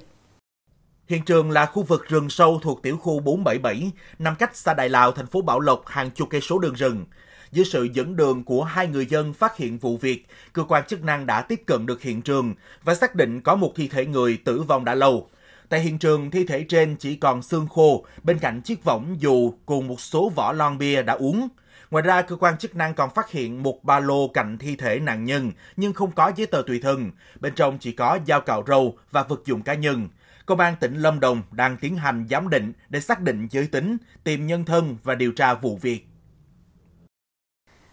Hiện 1.07 1.25
trường 1.25 1.51
là 1.51 1.67
khu 1.67 1.83
vực 1.83 2.09
rừng 2.09 2.31
sâu 2.31 2.61
thuộc 2.63 2.83
tiểu 2.83 2.97
khu 2.97 3.21
477, 3.21 3.91
nằm 4.19 4.35
cách 4.37 4.57
xa 4.57 4.75
Đại 4.75 4.89
Lào, 4.89 5.13
thành 5.13 5.27
phố 5.27 5.43
Bảo 5.43 5.61
Lộc 5.61 5.87
hàng 5.87 6.11
chục 6.11 6.29
cây 6.31 6.41
số 6.41 6.59
đường 6.59 6.75
rừng. 6.75 7.05
Dưới 7.53 7.65
sự 7.65 7.89
dẫn 7.93 8.17
đường 8.17 8.45
của 8.45 8.65
hai 8.65 8.87
người 8.87 9.07
dân 9.07 9.33
phát 9.33 9.57
hiện 9.57 9.79
vụ 9.79 9.97
việc, 9.97 10.27
cơ 10.53 10.65
quan 10.69 10.85
chức 10.85 11.05
năng 11.05 11.27
đã 11.27 11.43
tiếp 11.43 11.63
cận 11.67 11.87
được 11.87 12.03
hiện 12.03 12.23
trường 12.23 12.55
và 12.83 12.95
xác 12.95 13.15
định 13.15 13.41
có 13.41 13.57
một 13.57 13.73
thi 13.77 13.89
thể 13.89 14.07
người 14.07 14.39
tử 14.45 14.63
vong 14.63 14.85
đã 14.85 14.95
lâu. 14.95 15.29
Tại 15.73 15.81
hiện 15.81 15.99
trường, 15.99 16.31
thi 16.31 16.45
thể 16.45 16.65
trên 16.69 16.97
chỉ 16.97 17.17
còn 17.17 17.43
xương 17.43 17.67
khô, 17.69 18.05
bên 18.23 18.39
cạnh 18.39 18.61
chiếc 18.61 18.85
võng 18.85 19.17
dù 19.21 19.55
cùng 19.67 19.89
một 19.89 20.01
số 20.01 20.29
vỏ 20.29 20.53
lon 20.53 20.79
bia 20.79 21.03
đã 21.03 21.13
uống. 21.13 21.49
Ngoài 21.91 22.03
ra, 22.03 22.23
cơ 22.23 22.37
quan 22.37 22.59
chức 22.59 22.77
năng 22.77 22.95
còn 22.95 23.15
phát 23.15 23.31
hiện 23.31 23.63
một 23.63 23.85
ba 23.85 24.01
lô 24.01 24.29
cạnh 24.29 24.59
thi 24.59 24.77
thể 24.77 24.99
nạn 24.99 25.25
nhân 25.25 25.53
nhưng 25.77 25.93
không 25.93 26.11
có 26.11 26.33
giấy 26.37 26.47
tờ 26.47 26.63
tùy 26.67 26.81
thân. 26.83 27.11
Bên 27.41 27.55
trong 27.55 27.79
chỉ 27.79 27.93
có 27.93 28.19
dao 28.27 28.41
cạo 28.41 28.65
râu 28.67 28.97
và 29.11 29.23
vật 29.23 29.43
dụng 29.45 29.63
cá 29.63 29.75
nhân. 29.75 30.09
Công 30.47 30.61
an 30.61 30.75
tỉnh 30.81 30.95
Lâm 30.95 31.21
Đồng 31.21 31.43
đang 31.51 31.77
tiến 31.77 31.97
hành 31.97 32.27
giám 32.31 32.51
định 32.51 32.73
để 32.89 33.01
xác 33.01 33.21
định 33.21 33.49
giới 33.51 33.67
tính, 33.67 33.97
tìm 34.25 34.47
nhân 34.47 34.65
thân 34.65 34.97
và 35.03 35.15
điều 35.15 35.33
tra 35.33 35.55
vụ 35.55 35.77
việc. 35.83 36.07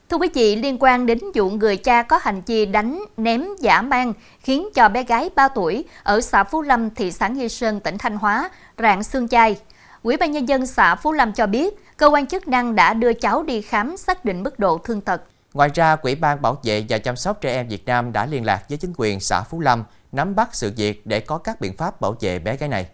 Thưa 0.09 0.17
quý 0.17 0.29
vị, 0.33 0.55
liên 0.55 0.77
quan 0.79 1.05
đến 1.05 1.19
vụ 1.35 1.49
người 1.49 1.77
cha 1.77 2.03
có 2.03 2.19
hành 2.21 2.41
vi 2.45 2.65
đánh, 2.65 3.03
ném, 3.17 3.45
giả 3.59 3.81
mang 3.81 4.13
khiến 4.39 4.67
cho 4.73 4.89
bé 4.89 5.03
gái 5.03 5.29
3 5.35 5.47
tuổi 5.47 5.85
ở 6.03 6.21
xã 6.21 6.43
Phú 6.43 6.61
Lâm, 6.61 6.89
thị 6.89 7.11
xã 7.11 7.27
Nghi 7.27 7.49
Sơn, 7.49 7.79
tỉnh 7.79 7.97
Thanh 7.97 8.17
Hóa 8.17 8.49
rạn 8.77 9.03
xương 9.03 9.27
chai. 9.27 9.57
Ủy 10.03 10.17
ban 10.17 10.31
nhân 10.31 10.49
dân 10.49 10.65
xã 10.65 10.95
Phú 10.95 11.11
Lâm 11.11 11.33
cho 11.33 11.47
biết, 11.47 11.73
cơ 11.97 12.07
quan 12.07 12.27
chức 12.27 12.47
năng 12.47 12.75
đã 12.75 12.93
đưa 12.93 13.13
cháu 13.13 13.43
đi 13.43 13.61
khám 13.61 13.97
xác 13.97 14.25
định 14.25 14.43
mức 14.43 14.59
độ 14.59 14.77
thương 14.77 15.01
tật. 15.01 15.21
Ngoài 15.53 15.69
ra, 15.73 15.95
Quỹ 15.95 16.15
ban 16.15 16.41
Bảo 16.41 16.57
vệ 16.63 16.85
và 16.89 16.97
Chăm 16.97 17.15
sóc 17.15 17.41
trẻ 17.41 17.53
em 17.53 17.67
Việt 17.67 17.85
Nam 17.85 18.11
đã 18.11 18.25
liên 18.25 18.45
lạc 18.45 18.69
với 18.69 18.77
chính 18.77 18.93
quyền 18.97 19.19
xã 19.19 19.41
Phú 19.41 19.59
Lâm 19.59 19.83
nắm 20.11 20.35
bắt 20.35 20.49
sự 20.51 20.73
việc 20.77 21.07
để 21.07 21.19
có 21.19 21.37
các 21.37 21.61
biện 21.61 21.77
pháp 21.77 22.01
bảo 22.01 22.15
vệ 22.19 22.39
bé 22.39 22.57
gái 22.57 22.69
này. 22.69 22.87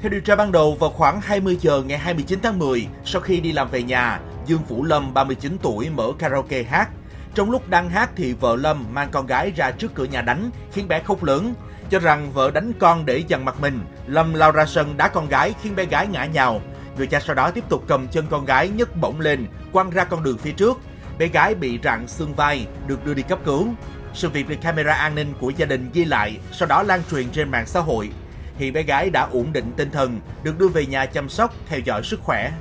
Theo 0.00 0.10
điều 0.10 0.20
tra 0.20 0.36
ban 0.36 0.52
đầu, 0.52 0.76
vào 0.80 0.90
khoảng 0.90 1.20
20 1.20 1.58
giờ 1.60 1.82
ngày 1.86 1.98
29 1.98 2.38
tháng 2.42 2.58
10, 2.58 2.86
sau 3.04 3.20
khi 3.20 3.40
đi 3.40 3.52
làm 3.52 3.70
về 3.70 3.82
nhà, 3.82 4.20
Dương 4.46 4.64
Vũ 4.68 4.84
Lâm, 4.84 5.14
39 5.14 5.56
tuổi, 5.62 5.90
mở 5.90 6.12
karaoke 6.18 6.62
hát. 6.62 6.90
Trong 7.34 7.50
lúc 7.50 7.68
đang 7.68 7.90
hát 7.90 8.10
thì 8.16 8.32
vợ 8.32 8.56
Lâm 8.56 8.84
mang 8.92 9.08
con 9.12 9.26
gái 9.26 9.52
ra 9.56 9.70
trước 9.70 9.94
cửa 9.94 10.04
nhà 10.04 10.22
đánh, 10.22 10.50
khiến 10.72 10.88
bé 10.88 11.02
khóc 11.02 11.22
lớn. 11.22 11.54
Cho 11.90 11.98
rằng 11.98 12.32
vợ 12.32 12.50
đánh 12.50 12.72
con 12.78 13.06
để 13.06 13.24
dằn 13.28 13.44
mặt 13.44 13.60
mình, 13.60 13.80
Lâm 14.06 14.34
lao 14.34 14.52
ra 14.52 14.66
sân 14.66 14.96
đá 14.96 15.08
con 15.08 15.28
gái 15.28 15.54
khiến 15.62 15.76
bé 15.76 15.84
gái 15.84 16.06
ngã 16.06 16.24
nhào. 16.24 16.60
Người 16.96 17.06
cha 17.06 17.20
sau 17.20 17.34
đó 17.34 17.50
tiếp 17.50 17.64
tục 17.68 17.84
cầm 17.88 18.08
chân 18.08 18.26
con 18.30 18.44
gái 18.44 18.68
nhấc 18.68 18.96
bổng 18.96 19.20
lên, 19.20 19.46
quăng 19.72 19.90
ra 19.90 20.04
con 20.04 20.22
đường 20.22 20.38
phía 20.38 20.52
trước. 20.52 20.78
Bé 21.18 21.26
gái 21.26 21.54
bị 21.54 21.78
rạn 21.84 22.08
xương 22.08 22.34
vai, 22.34 22.66
được 22.86 23.06
đưa 23.06 23.14
đi 23.14 23.22
cấp 23.22 23.38
cứu. 23.44 23.68
Sự 24.14 24.28
việc 24.28 24.48
được 24.48 24.56
camera 24.62 24.92
an 24.92 25.14
ninh 25.14 25.34
của 25.40 25.50
gia 25.50 25.66
đình 25.66 25.90
ghi 25.92 26.04
lại, 26.04 26.38
sau 26.52 26.68
đó 26.68 26.82
lan 26.82 27.02
truyền 27.10 27.30
trên 27.30 27.50
mạng 27.50 27.66
xã 27.66 27.80
hội. 27.80 28.10
Hiện 28.58 28.72
bé 28.72 28.82
gái 28.82 29.10
đã 29.10 29.28
ổn 29.32 29.52
định 29.52 29.72
tinh 29.76 29.90
thần, 29.90 30.20
được 30.42 30.58
đưa 30.58 30.68
về 30.68 30.86
nhà 30.86 31.06
chăm 31.06 31.28
sóc, 31.28 31.54
theo 31.68 31.80
dõi 31.80 32.02
sức 32.02 32.20
khỏe. 32.20 32.52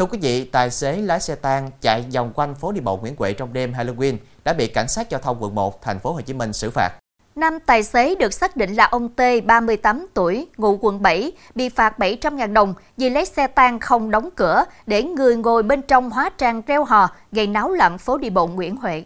Thưa 0.00 0.06
quý 0.06 0.18
vị, 0.22 0.44
tài 0.44 0.70
xế 0.70 0.96
lái 0.96 1.20
xe 1.20 1.34
tang 1.34 1.70
chạy 1.80 2.04
vòng 2.14 2.32
quanh 2.34 2.54
phố 2.54 2.72
đi 2.72 2.80
bộ 2.80 2.96
Nguyễn 2.96 3.14
Huệ 3.18 3.32
trong 3.32 3.52
đêm 3.52 3.72
Halloween 3.72 4.16
đã 4.44 4.52
bị 4.52 4.66
cảnh 4.66 4.88
sát 4.88 5.10
giao 5.10 5.20
thông 5.20 5.42
quận 5.42 5.54
1 5.54 5.82
thành 5.82 5.98
phố 5.98 6.12
Hồ 6.12 6.20
Chí 6.20 6.32
Minh 6.32 6.52
xử 6.52 6.70
phạt. 6.70 6.90
Nam 7.34 7.58
tài 7.66 7.82
xế 7.82 8.14
được 8.14 8.34
xác 8.34 8.56
định 8.56 8.74
là 8.74 8.84
ông 8.84 9.08
T, 9.08 9.20
38 9.46 10.06
tuổi, 10.14 10.46
ngụ 10.56 10.78
quận 10.80 11.02
7, 11.02 11.32
bị 11.54 11.68
phạt 11.68 11.98
700.000 11.98 12.52
đồng 12.52 12.74
vì 12.96 13.10
lấy 13.10 13.24
xe 13.24 13.46
tang 13.46 13.80
không 13.80 14.10
đóng 14.10 14.28
cửa 14.36 14.64
để 14.86 15.02
người 15.02 15.36
ngồi 15.36 15.62
bên 15.62 15.82
trong 15.82 16.10
hóa 16.10 16.30
trang 16.38 16.62
reo 16.66 16.84
hò, 16.84 17.08
gây 17.32 17.46
náo 17.46 17.70
loạn 17.70 17.98
phố 17.98 18.18
đi 18.18 18.30
bộ 18.30 18.46
Nguyễn 18.46 18.76
Huệ. 18.76 19.04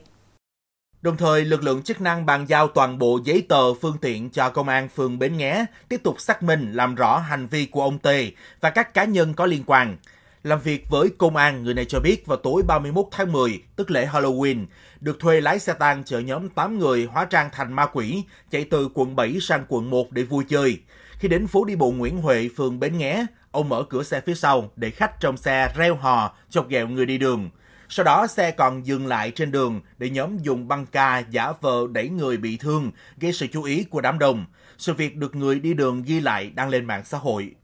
Đồng 1.02 1.16
thời, 1.16 1.44
lực 1.44 1.62
lượng 1.62 1.82
chức 1.82 2.00
năng 2.00 2.26
bàn 2.26 2.46
giao 2.48 2.68
toàn 2.68 2.98
bộ 2.98 3.18
giấy 3.24 3.46
tờ 3.48 3.74
phương 3.74 3.96
tiện 4.00 4.30
cho 4.30 4.50
công 4.50 4.68
an 4.68 4.88
phường 4.88 5.18
Bến 5.18 5.36
Nghé 5.36 5.66
tiếp 5.88 6.00
tục 6.02 6.20
xác 6.20 6.42
minh 6.42 6.72
làm 6.72 6.94
rõ 6.94 7.18
hành 7.18 7.46
vi 7.46 7.66
của 7.66 7.82
ông 7.82 7.98
T 7.98 8.08
và 8.60 8.70
các 8.70 8.94
cá 8.94 9.04
nhân 9.04 9.34
có 9.34 9.46
liên 9.46 9.62
quan. 9.66 9.96
Làm 10.44 10.60
việc 10.60 10.88
với 10.88 11.10
công 11.18 11.36
an, 11.36 11.64
người 11.64 11.74
này 11.74 11.84
cho 11.84 12.00
biết 12.00 12.26
vào 12.26 12.36
tối 12.36 12.62
31 12.62 13.06
tháng 13.10 13.32
10, 13.32 13.62
tức 13.76 13.90
lễ 13.90 14.06
Halloween, 14.12 14.66
được 15.00 15.20
thuê 15.20 15.40
lái 15.40 15.58
xe 15.58 15.72
tang 15.72 16.04
chở 16.04 16.18
nhóm 16.18 16.48
8 16.48 16.78
người 16.78 17.04
hóa 17.04 17.24
trang 17.24 17.48
thành 17.52 17.72
ma 17.72 17.86
quỷ, 17.86 18.22
chạy 18.50 18.64
từ 18.64 18.88
quận 18.94 19.16
7 19.16 19.36
sang 19.40 19.64
quận 19.68 19.90
1 19.90 20.12
để 20.12 20.22
vui 20.22 20.44
chơi. 20.48 20.78
Khi 21.18 21.28
đến 21.28 21.46
phố 21.46 21.64
đi 21.64 21.76
bộ 21.76 21.90
Nguyễn 21.90 22.16
Huệ, 22.22 22.48
phường 22.56 22.80
Bến 22.80 22.98
Nghé, 22.98 23.26
ông 23.50 23.68
mở 23.68 23.84
cửa 23.90 24.02
xe 24.02 24.20
phía 24.20 24.34
sau 24.34 24.70
để 24.76 24.90
khách 24.90 25.20
trong 25.20 25.36
xe 25.36 25.72
reo 25.76 25.96
hò, 25.96 26.36
chọc 26.50 26.68
ghẹo 26.68 26.88
người 26.88 27.06
đi 27.06 27.18
đường. 27.18 27.50
Sau 27.88 28.04
đó 28.04 28.26
xe 28.26 28.50
còn 28.50 28.86
dừng 28.86 29.06
lại 29.06 29.30
trên 29.30 29.50
đường 29.50 29.80
để 29.98 30.10
nhóm 30.10 30.38
dùng 30.38 30.68
băng 30.68 30.86
ca 30.86 31.18
giả 31.18 31.52
vờ 31.60 31.86
đẩy 31.92 32.08
người 32.08 32.36
bị 32.36 32.56
thương, 32.56 32.90
gây 33.20 33.32
sự 33.32 33.46
chú 33.46 33.62
ý 33.62 33.84
của 33.84 34.00
đám 34.00 34.18
đông. 34.18 34.44
Sự 34.78 34.92
việc 34.94 35.16
được 35.16 35.34
người 35.34 35.60
đi 35.60 35.74
đường 35.74 36.02
ghi 36.02 36.20
lại 36.20 36.50
đăng 36.54 36.68
lên 36.68 36.84
mạng 36.84 37.04
xã 37.04 37.18
hội. 37.18 37.54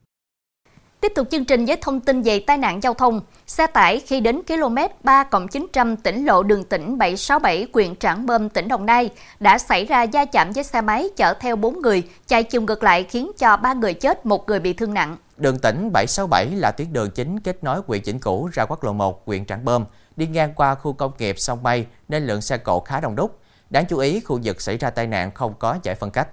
Tiếp 1.00 1.12
tục 1.14 1.28
chương 1.30 1.44
trình 1.44 1.64
với 1.64 1.76
thông 1.80 2.00
tin 2.00 2.22
về 2.22 2.40
tai 2.46 2.58
nạn 2.58 2.82
giao 2.82 2.94
thông. 2.94 3.20
Xe 3.46 3.66
tải 3.66 4.00
khi 4.00 4.20
đến 4.20 4.42
km 4.42 4.76
3 5.02 5.24
900 5.50 5.96
tỉnh 5.96 6.26
lộ 6.26 6.42
đường 6.42 6.64
tỉnh 6.64 6.98
767 6.98 7.66
huyện 7.74 7.96
Trảng 7.96 8.26
Bơm, 8.26 8.48
tỉnh 8.48 8.68
Đồng 8.68 8.86
Nai 8.86 9.10
đã 9.40 9.58
xảy 9.58 9.84
ra 9.84 10.06
va 10.12 10.24
chạm 10.24 10.52
với 10.52 10.64
xe 10.64 10.80
máy 10.80 11.08
chở 11.16 11.34
theo 11.34 11.56
4 11.56 11.82
người, 11.82 12.02
chạy 12.26 12.42
chiều 12.42 12.62
ngược 12.62 12.82
lại 12.82 13.04
khiến 13.04 13.30
cho 13.38 13.56
3 13.56 13.72
người 13.72 13.94
chết, 13.94 14.26
một 14.26 14.48
người 14.48 14.60
bị 14.60 14.72
thương 14.72 14.94
nặng. 14.94 15.16
Đường 15.36 15.58
tỉnh 15.58 15.92
767 15.92 16.46
là 16.46 16.70
tuyến 16.70 16.92
đường 16.92 17.10
chính 17.10 17.40
kết 17.40 17.64
nối 17.64 17.80
huyện 17.86 18.02
Chỉnh 18.02 18.18
Cũ 18.18 18.50
ra 18.52 18.64
quốc 18.64 18.84
lộ 18.84 18.92
1, 18.92 19.26
huyện 19.26 19.46
Trảng 19.46 19.64
Bơm, 19.64 19.84
đi 20.16 20.26
ngang 20.26 20.54
qua 20.54 20.74
khu 20.74 20.92
công 20.92 21.12
nghiệp 21.18 21.38
sông 21.38 21.62
Bay 21.62 21.86
nên 22.08 22.26
lượng 22.26 22.40
xe 22.40 22.58
cộ 22.58 22.80
khá 22.80 23.00
đông 23.00 23.16
đúc. 23.16 23.38
Đáng 23.70 23.84
chú 23.88 23.98
ý, 23.98 24.20
khu 24.20 24.40
vực 24.44 24.60
xảy 24.60 24.76
ra 24.76 24.90
tai 24.90 25.06
nạn 25.06 25.30
không 25.34 25.54
có 25.58 25.78
giải 25.82 25.94
phân 25.94 26.10
cách. 26.10 26.28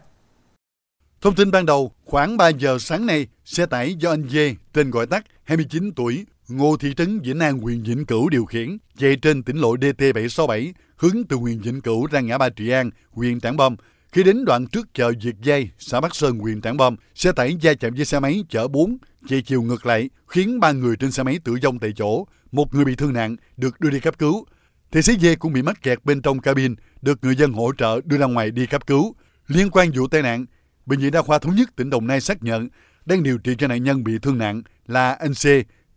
Thông 1.21 1.35
tin 1.35 1.51
ban 1.51 1.65
đầu, 1.65 1.91
khoảng 2.05 2.37
3 2.37 2.49
giờ 2.49 2.77
sáng 2.79 3.05
nay, 3.05 3.27
xe 3.45 3.65
tải 3.65 3.95
do 3.95 4.09
anh 4.09 4.29
Dê, 4.29 4.55
tên 4.73 4.91
gọi 4.91 5.07
tắt 5.07 5.25
29 5.43 5.91
tuổi, 5.91 6.25
ngô 6.47 6.77
thị 6.77 6.93
trấn 6.97 7.19
Vĩnh 7.19 7.39
An, 7.39 7.59
huyện 7.59 7.83
Vĩnh 7.83 8.05
Cửu 8.05 8.29
điều 8.29 8.45
khiển, 8.45 8.77
chạy 8.97 9.15
trên 9.21 9.43
tỉnh 9.43 9.57
lộ 9.57 9.75
DT767, 9.75 10.71
hướng 10.97 11.23
từ 11.29 11.37
huyện 11.37 11.59
Vĩnh 11.59 11.81
Cửu 11.81 12.05
ra 12.05 12.19
ngã 12.19 12.37
ba 12.37 12.49
Trị 12.49 12.69
An, 12.69 12.89
huyện 13.11 13.39
Trảng 13.39 13.57
Bom. 13.57 13.75
Khi 14.11 14.23
đến 14.23 14.45
đoạn 14.45 14.67
trước 14.67 14.93
chợ 14.93 15.11
Việt 15.21 15.35
Dây, 15.41 15.69
xã 15.79 16.01
Bắc 16.01 16.15
Sơn, 16.15 16.39
huyện 16.39 16.61
Trảng 16.61 16.77
Bom, 16.77 16.95
xe 17.15 17.31
tải 17.31 17.57
va 17.61 17.73
chạm 17.73 17.93
với 17.93 18.05
xe 18.05 18.19
máy 18.19 18.43
chở 18.49 18.67
4, 18.67 18.97
chạy 19.29 19.41
chiều 19.41 19.61
ngược 19.61 19.85
lại, 19.85 20.09
khiến 20.27 20.59
ba 20.59 20.71
người 20.71 20.95
trên 20.95 21.11
xe 21.11 21.23
máy 21.23 21.39
tử 21.43 21.57
vong 21.63 21.79
tại 21.79 21.93
chỗ, 21.95 22.27
một 22.51 22.75
người 22.75 22.85
bị 22.85 22.95
thương 22.95 23.13
nặng, 23.13 23.35
được 23.57 23.79
đưa 23.79 23.89
đi 23.89 23.99
cấp 23.99 24.17
cứu. 24.17 24.45
Tài 24.91 25.03
xế 25.03 25.13
dê 25.21 25.35
cũng 25.35 25.53
bị 25.53 25.61
mắc 25.61 25.81
kẹt 25.81 26.05
bên 26.05 26.21
trong 26.21 26.39
cabin, 26.39 26.75
được 27.01 27.19
người 27.21 27.35
dân 27.35 27.53
hỗ 27.53 27.71
trợ 27.77 28.01
đưa 28.05 28.17
ra 28.17 28.25
ngoài 28.25 28.51
đi 28.51 28.65
cấp 28.65 28.87
cứu. 28.87 29.15
Liên 29.47 29.69
quan 29.69 29.91
vụ 29.91 30.07
tai 30.07 30.21
nạn, 30.21 30.45
Bệnh 30.87 30.99
viện 30.99 31.11
Đa 31.11 31.21
khoa 31.21 31.39
Thống 31.39 31.55
nhất 31.55 31.69
tỉnh 31.75 31.89
Đồng 31.89 32.07
Nai 32.07 32.21
xác 32.21 32.43
nhận 32.43 32.67
đang 33.05 33.23
điều 33.23 33.37
trị 33.37 33.55
cho 33.57 33.67
nạn 33.67 33.83
nhân 33.83 34.03
bị 34.03 34.13
thương 34.21 34.37
nặng 34.37 34.61
là 34.85 35.13
anh 35.13 35.33
C, 35.33 35.45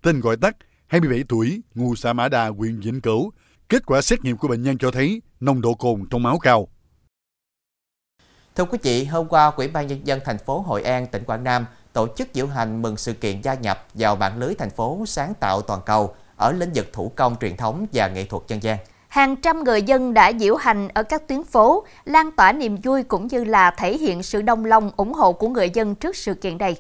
tên 0.03 0.21
gọi 0.21 0.37
tắt, 0.37 0.57
27 0.87 1.25
tuổi, 1.29 1.61
ngụ 1.75 1.97
xã 1.97 2.13
Mã 2.13 2.29
Đà, 2.29 2.49
huyện 2.49 2.81
Vĩnh 2.81 3.01
Cửu. 3.01 3.33
Kết 3.69 3.87
quả 3.87 4.03
xét 4.03 4.25
nghiệm 4.25 4.37
của 4.37 4.49
bệnh 4.49 4.63
nhân 4.63 4.79
cho 4.79 4.91
thấy 4.91 5.23
nồng 5.41 5.61
độ 5.61 5.75
cồn 5.75 6.05
trong 6.11 6.23
máu 6.23 6.39
cao. 6.39 6.69
Thưa 8.57 8.65
quý 8.65 8.79
vị, 8.83 9.05
hôm 9.05 9.29
qua, 9.29 9.53
Ủy 9.57 9.69
ban 9.69 9.87
Nhân 9.87 10.07
dân 10.07 10.21
thành 10.25 10.39
phố 10.39 10.61
Hội 10.61 10.83
An, 10.83 11.07
tỉnh 11.07 11.25
Quảng 11.25 11.45
Nam 11.45 11.67
tổ 11.93 12.09
chức 12.17 12.29
diễu 12.35 12.47
hành 12.47 12.83
mừng 12.83 12.97
sự 12.97 13.13
kiện 13.13 13.41
gia 13.41 13.55
nhập 13.55 13.87
vào 13.95 14.17
mạng 14.17 14.39
lưới 14.39 14.55
thành 14.55 14.71
phố 14.71 15.05
sáng 15.07 15.35
tạo 15.41 15.63
toàn 15.63 15.81
cầu 15.87 16.15
ở 16.37 16.53
lĩnh 16.53 16.73
vực 16.75 16.93
thủ 16.93 17.13
công 17.17 17.37
truyền 17.41 17.57
thống 17.57 17.87
và 17.93 18.09
nghệ 18.09 18.25
thuật 18.25 18.43
dân 18.49 18.63
gian. 18.63 18.79
Hàng 19.11 19.37
trăm 19.37 19.65
người 19.65 19.83
dân 19.83 20.15
đã 20.15 20.33
diễu 20.39 20.57
hành 20.57 20.89
ở 20.95 21.03
các 21.03 21.29
tuyến 21.29 21.45
phố, 21.45 21.85
lan 22.05 22.31
tỏa 22.31 22.53
niềm 22.53 22.77
vui 22.83 23.03
cũng 23.03 23.27
như 23.27 23.45
là 23.45 23.71
thể 23.71 23.99
hiện 23.99 24.23
sự 24.23 24.43
đồng 24.43 24.65
lòng 24.65 24.91
ủng 24.97 25.13
hộ 25.13 25.33
của 25.33 25.49
người 25.49 25.71
dân 25.71 25.95
trước 25.95 26.17
sự 26.17 26.35
kiện 26.35 26.59
này. 26.59 26.77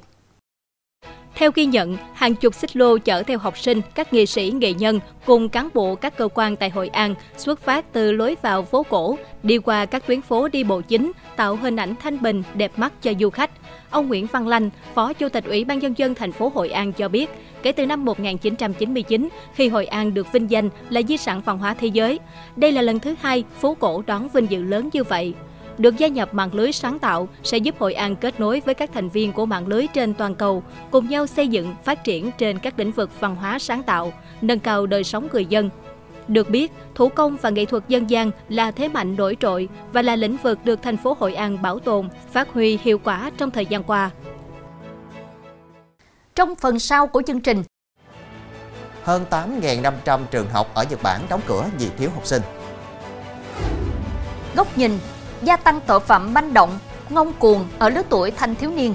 Theo 1.34 1.50
ghi 1.54 1.66
nhận, 1.66 1.96
hàng 2.14 2.34
chục 2.34 2.54
xích 2.54 2.76
lô 2.76 2.98
chở 2.98 3.22
theo 3.22 3.38
học 3.38 3.58
sinh, 3.58 3.80
các 3.94 4.12
nghệ 4.12 4.26
sĩ, 4.26 4.52
nghệ 4.54 4.72
nhân 4.72 5.00
cùng 5.26 5.48
cán 5.48 5.68
bộ 5.74 5.94
các 5.94 6.16
cơ 6.16 6.28
quan 6.34 6.56
tại 6.56 6.70
Hội 6.70 6.88
An 6.88 7.14
xuất 7.36 7.60
phát 7.60 7.92
từ 7.92 8.12
lối 8.12 8.36
vào 8.42 8.62
phố 8.62 8.82
cổ, 8.82 9.18
đi 9.42 9.58
qua 9.58 9.86
các 9.86 10.06
tuyến 10.06 10.22
phố 10.22 10.48
đi 10.48 10.64
bộ 10.64 10.80
chính, 10.80 11.12
tạo 11.36 11.56
hình 11.56 11.76
ảnh 11.76 11.94
thanh 12.02 12.22
bình, 12.22 12.42
đẹp 12.54 12.72
mắt 12.76 12.92
cho 13.02 13.12
du 13.20 13.30
khách. 13.30 13.50
Ông 13.90 14.08
Nguyễn 14.08 14.26
Văn 14.26 14.48
Lanh, 14.48 14.70
Phó 14.94 15.12
Chủ 15.12 15.28
tịch 15.28 15.44
Ủy 15.44 15.64
ban 15.64 15.78
Nhân 15.78 15.94
dân 15.96 16.14
thành 16.14 16.32
phố 16.32 16.52
Hội 16.54 16.70
An 16.70 16.92
cho 16.92 17.08
biết, 17.08 17.30
kể 17.62 17.72
từ 17.72 17.86
năm 17.86 18.04
1999, 18.04 19.28
khi 19.54 19.68
Hội 19.68 19.86
An 19.86 20.14
được 20.14 20.32
vinh 20.32 20.50
danh 20.50 20.68
là 20.90 21.02
di 21.02 21.16
sản 21.16 21.40
văn 21.44 21.58
hóa 21.58 21.74
thế 21.74 21.86
giới, 21.86 22.18
đây 22.56 22.72
là 22.72 22.82
lần 22.82 23.00
thứ 23.00 23.14
hai 23.20 23.44
phố 23.60 23.76
cổ 23.80 24.02
đón 24.06 24.28
vinh 24.28 24.50
dự 24.50 24.62
lớn 24.62 24.88
như 24.92 25.04
vậy. 25.04 25.34
Được 25.80 25.96
gia 25.96 26.08
nhập 26.08 26.34
mạng 26.34 26.54
lưới 26.54 26.72
sáng 26.72 26.98
tạo 26.98 27.28
sẽ 27.42 27.58
giúp 27.58 27.74
Hội 27.78 27.94
An 27.94 28.16
kết 28.16 28.40
nối 28.40 28.62
với 28.66 28.74
các 28.74 28.90
thành 28.94 29.08
viên 29.08 29.32
của 29.32 29.46
mạng 29.46 29.66
lưới 29.66 29.86
trên 29.94 30.14
toàn 30.14 30.34
cầu, 30.34 30.62
cùng 30.90 31.08
nhau 31.08 31.26
xây 31.26 31.48
dựng, 31.48 31.74
phát 31.84 32.04
triển 32.04 32.30
trên 32.38 32.58
các 32.58 32.78
lĩnh 32.78 32.92
vực 32.92 33.20
văn 33.20 33.36
hóa 33.36 33.58
sáng 33.58 33.82
tạo, 33.82 34.12
nâng 34.40 34.58
cao 34.60 34.86
đời 34.86 35.04
sống 35.04 35.28
người 35.32 35.44
dân. 35.44 35.70
Được 36.28 36.50
biết, 36.50 36.72
thủ 36.94 37.08
công 37.08 37.36
và 37.36 37.50
nghệ 37.50 37.64
thuật 37.64 37.88
dân 37.88 38.10
gian 38.10 38.30
là 38.48 38.70
thế 38.70 38.88
mạnh 38.88 39.16
nổi 39.16 39.36
trội 39.40 39.68
và 39.92 40.02
là 40.02 40.16
lĩnh 40.16 40.36
vực 40.36 40.58
được 40.64 40.82
thành 40.82 40.96
phố 40.96 41.16
Hội 41.20 41.34
An 41.34 41.62
bảo 41.62 41.78
tồn, 41.78 42.08
phát 42.32 42.52
huy 42.52 42.78
hiệu 42.82 42.98
quả 42.98 43.30
trong 43.36 43.50
thời 43.50 43.66
gian 43.66 43.82
qua. 43.82 44.10
Trong 46.34 46.54
phần 46.54 46.78
sau 46.78 47.06
của 47.06 47.22
chương 47.26 47.40
trình, 47.40 47.62
hơn 49.02 49.24
8.500 49.30 50.20
trường 50.30 50.48
học 50.48 50.74
ở 50.74 50.84
Nhật 50.90 51.02
Bản 51.02 51.20
đóng 51.28 51.40
cửa 51.46 51.64
vì 51.78 51.88
thiếu 51.98 52.10
học 52.14 52.26
sinh. 52.26 52.42
Góc 54.56 54.78
nhìn 54.78 54.98
gia 55.42 55.56
tăng 55.56 55.80
tội 55.86 56.00
phạm 56.00 56.34
manh 56.34 56.54
động, 56.54 56.78
ngông 57.08 57.32
cuồng 57.32 57.68
ở 57.78 57.88
lứa 57.88 58.02
tuổi 58.08 58.30
thanh 58.30 58.54
thiếu 58.54 58.70
niên. 58.70 58.94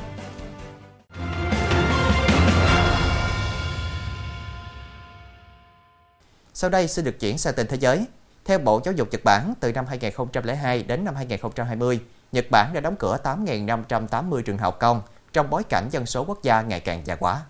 Sau 6.54 6.70
đây 6.70 6.88
xin 6.88 7.06
được 7.06 7.20
chuyển 7.20 7.38
sang 7.38 7.54
tình 7.54 7.68
thế 7.70 7.78
giới. 7.78 8.06
Theo 8.46 8.60
Bộ 8.60 8.82
Giáo 8.84 8.94
dục 8.94 9.08
Nhật 9.12 9.24
Bản, 9.24 9.54
từ 9.60 9.72
năm 9.72 9.86
2002 9.90 10.84
đến 10.84 11.06
năm 11.06 11.16
2020, 11.16 12.00
Nhật 12.32 12.46
Bản 12.52 12.74
đã 12.74 12.80
đóng 12.80 12.96
cửa 12.96 13.18
8.580 13.24 14.42
trường 14.42 14.58
học 14.58 14.80
công 14.80 15.02
trong 15.34 15.50
bối 15.50 15.64
cảnh 15.64 15.88
dân 15.92 16.06
số 16.06 16.26
quốc 16.28 16.44
gia 16.44 16.62
ngày 16.62 16.80
càng 16.80 17.02
già 17.06 17.18
hóa. 17.20 17.42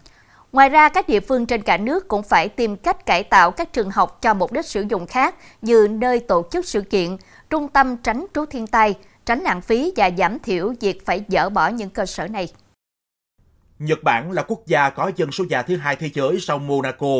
Ngoài 0.51 0.69
ra, 0.69 0.89
các 0.89 1.07
địa 1.07 1.19
phương 1.19 1.45
trên 1.45 1.61
cả 1.61 1.77
nước 1.77 2.07
cũng 2.07 2.23
phải 2.23 2.49
tìm 2.49 2.77
cách 2.77 3.05
cải 3.05 3.23
tạo 3.23 3.51
các 3.51 3.73
trường 3.73 3.91
học 3.91 4.21
cho 4.21 4.33
mục 4.33 4.51
đích 4.51 4.65
sử 4.65 4.85
dụng 4.89 5.07
khác 5.07 5.35
như 5.61 5.87
nơi 5.91 6.19
tổ 6.19 6.43
chức 6.51 6.65
sự 6.65 6.81
kiện, 6.81 7.17
trung 7.49 7.67
tâm 7.67 7.97
tránh 7.97 8.25
trú 8.33 8.45
thiên 8.45 8.67
tai, 8.67 8.95
tránh 9.25 9.39
lãng 9.39 9.61
phí 9.61 9.93
và 9.95 10.11
giảm 10.17 10.39
thiểu 10.39 10.73
việc 10.81 11.05
phải 11.05 11.23
dỡ 11.27 11.49
bỏ 11.49 11.67
những 11.67 11.89
cơ 11.89 12.05
sở 12.05 12.27
này. 12.27 12.47
Nhật 13.79 14.03
Bản 14.03 14.31
là 14.31 14.43
quốc 14.47 14.61
gia 14.65 14.89
có 14.89 15.11
dân 15.15 15.31
số 15.31 15.43
già 15.49 15.61
thứ 15.61 15.77
hai 15.77 15.95
thế 15.95 16.09
giới 16.13 16.39
sau 16.39 16.59
Monaco. 16.59 17.15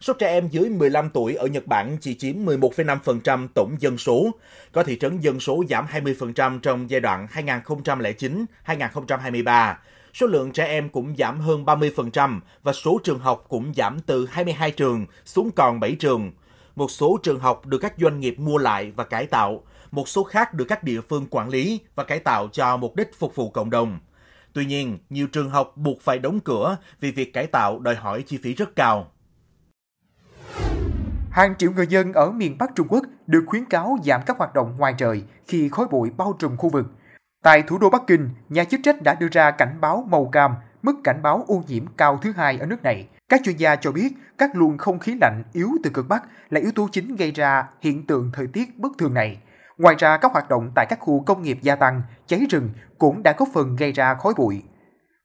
Số 0.00 0.12
trẻ 0.12 0.28
em 0.28 0.48
dưới 0.48 0.68
15 0.68 1.10
tuổi 1.10 1.34
ở 1.34 1.46
Nhật 1.46 1.66
Bản 1.66 1.96
chỉ 2.00 2.14
chiếm 2.14 2.34
11,5% 2.46 3.48
tổng 3.54 3.76
dân 3.78 3.98
số, 3.98 4.30
có 4.72 4.82
thị 4.82 4.98
trấn 4.98 5.20
dân 5.20 5.40
số 5.40 5.64
giảm 5.70 5.86
20% 5.86 6.60
trong 6.60 6.90
giai 6.90 7.00
đoạn 7.00 7.26
2009-2023. 8.66 9.74
Số 10.14 10.26
lượng 10.26 10.52
trẻ 10.52 10.64
em 10.66 10.88
cũng 10.88 11.14
giảm 11.18 11.40
hơn 11.40 11.64
30% 11.64 12.40
và 12.62 12.72
số 12.72 13.00
trường 13.04 13.18
học 13.18 13.44
cũng 13.48 13.72
giảm 13.76 14.00
từ 14.00 14.26
22 14.30 14.70
trường 14.70 15.06
xuống 15.24 15.50
còn 15.56 15.80
7 15.80 15.94
trường. 15.94 16.32
Một 16.76 16.90
số 16.90 17.18
trường 17.22 17.40
học 17.40 17.66
được 17.66 17.78
các 17.78 17.94
doanh 17.98 18.20
nghiệp 18.20 18.34
mua 18.38 18.58
lại 18.58 18.92
và 18.96 19.04
cải 19.04 19.26
tạo, 19.26 19.62
một 19.90 20.08
số 20.08 20.24
khác 20.24 20.54
được 20.54 20.64
các 20.64 20.84
địa 20.84 21.00
phương 21.00 21.26
quản 21.30 21.48
lý 21.48 21.80
và 21.94 22.04
cải 22.04 22.18
tạo 22.18 22.48
cho 22.52 22.76
mục 22.76 22.96
đích 22.96 23.18
phục 23.18 23.34
vụ 23.34 23.50
cộng 23.50 23.70
đồng. 23.70 23.98
Tuy 24.52 24.64
nhiên, 24.64 24.98
nhiều 25.10 25.26
trường 25.26 25.50
học 25.50 25.72
buộc 25.76 26.00
phải 26.00 26.18
đóng 26.18 26.40
cửa 26.40 26.76
vì 27.00 27.10
việc 27.10 27.32
cải 27.32 27.46
tạo 27.46 27.78
đòi 27.78 27.94
hỏi 27.94 28.22
chi 28.26 28.38
phí 28.42 28.54
rất 28.54 28.76
cao. 28.76 29.10
Hàng 31.30 31.54
triệu 31.58 31.72
người 31.72 31.86
dân 31.86 32.12
ở 32.12 32.30
miền 32.30 32.58
Bắc 32.58 32.70
Trung 32.74 32.86
Quốc 32.90 33.04
được 33.26 33.44
khuyến 33.46 33.64
cáo 33.64 33.96
giảm 34.04 34.20
các 34.26 34.38
hoạt 34.38 34.54
động 34.54 34.74
ngoài 34.78 34.94
trời 34.98 35.22
khi 35.46 35.68
khói 35.68 35.86
bụi 35.90 36.10
bao 36.16 36.36
trùm 36.38 36.56
khu 36.56 36.68
vực. 36.68 36.86
Tại 37.42 37.62
thủ 37.62 37.78
đô 37.78 37.90
Bắc 37.90 38.02
Kinh, 38.06 38.30
nhà 38.48 38.64
chức 38.64 38.80
trách 38.82 39.02
đã 39.02 39.14
đưa 39.14 39.28
ra 39.32 39.50
cảnh 39.50 39.78
báo 39.80 40.06
màu 40.10 40.28
cam, 40.32 40.54
mức 40.82 40.92
cảnh 41.04 41.22
báo 41.22 41.44
ô 41.48 41.62
nhiễm 41.68 41.86
cao 41.96 42.18
thứ 42.22 42.32
hai 42.36 42.58
ở 42.58 42.66
nước 42.66 42.82
này. 42.82 43.08
Các 43.30 43.40
chuyên 43.44 43.56
gia 43.56 43.76
cho 43.76 43.92
biết 43.92 44.12
các 44.38 44.56
luồng 44.56 44.78
không 44.78 44.98
khí 44.98 45.16
lạnh 45.20 45.42
yếu 45.52 45.68
từ 45.82 45.90
cực 45.90 46.08
Bắc 46.08 46.22
là 46.50 46.60
yếu 46.60 46.70
tố 46.74 46.88
chính 46.92 47.16
gây 47.16 47.32
ra 47.32 47.64
hiện 47.80 48.06
tượng 48.06 48.30
thời 48.34 48.46
tiết 48.46 48.78
bất 48.78 48.92
thường 48.98 49.14
này. 49.14 49.38
Ngoài 49.78 49.94
ra, 49.98 50.16
các 50.16 50.32
hoạt 50.32 50.48
động 50.48 50.70
tại 50.74 50.86
các 50.88 50.98
khu 51.00 51.20
công 51.20 51.42
nghiệp 51.42 51.58
gia 51.62 51.76
tăng, 51.76 52.02
cháy 52.26 52.46
rừng 52.50 52.70
cũng 52.98 53.22
đã 53.22 53.34
góp 53.38 53.48
phần 53.54 53.76
gây 53.76 53.92
ra 53.92 54.14
khói 54.14 54.34
bụi. 54.36 54.62